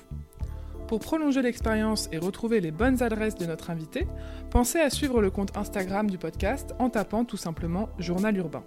[0.86, 4.06] Pour prolonger l'expérience et retrouver les bonnes adresses de notre invité,
[4.50, 8.64] pensez à suivre le compte Instagram du podcast en tapant tout simplement Journal urbain.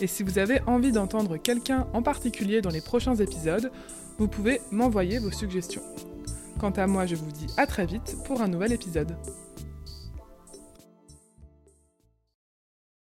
[0.00, 3.72] Et si vous avez envie d'entendre quelqu'un en particulier dans les prochains épisodes,
[4.18, 5.82] vous pouvez m'envoyer vos suggestions.
[6.58, 9.16] Quant à moi, je vous dis à très vite pour un nouvel épisode.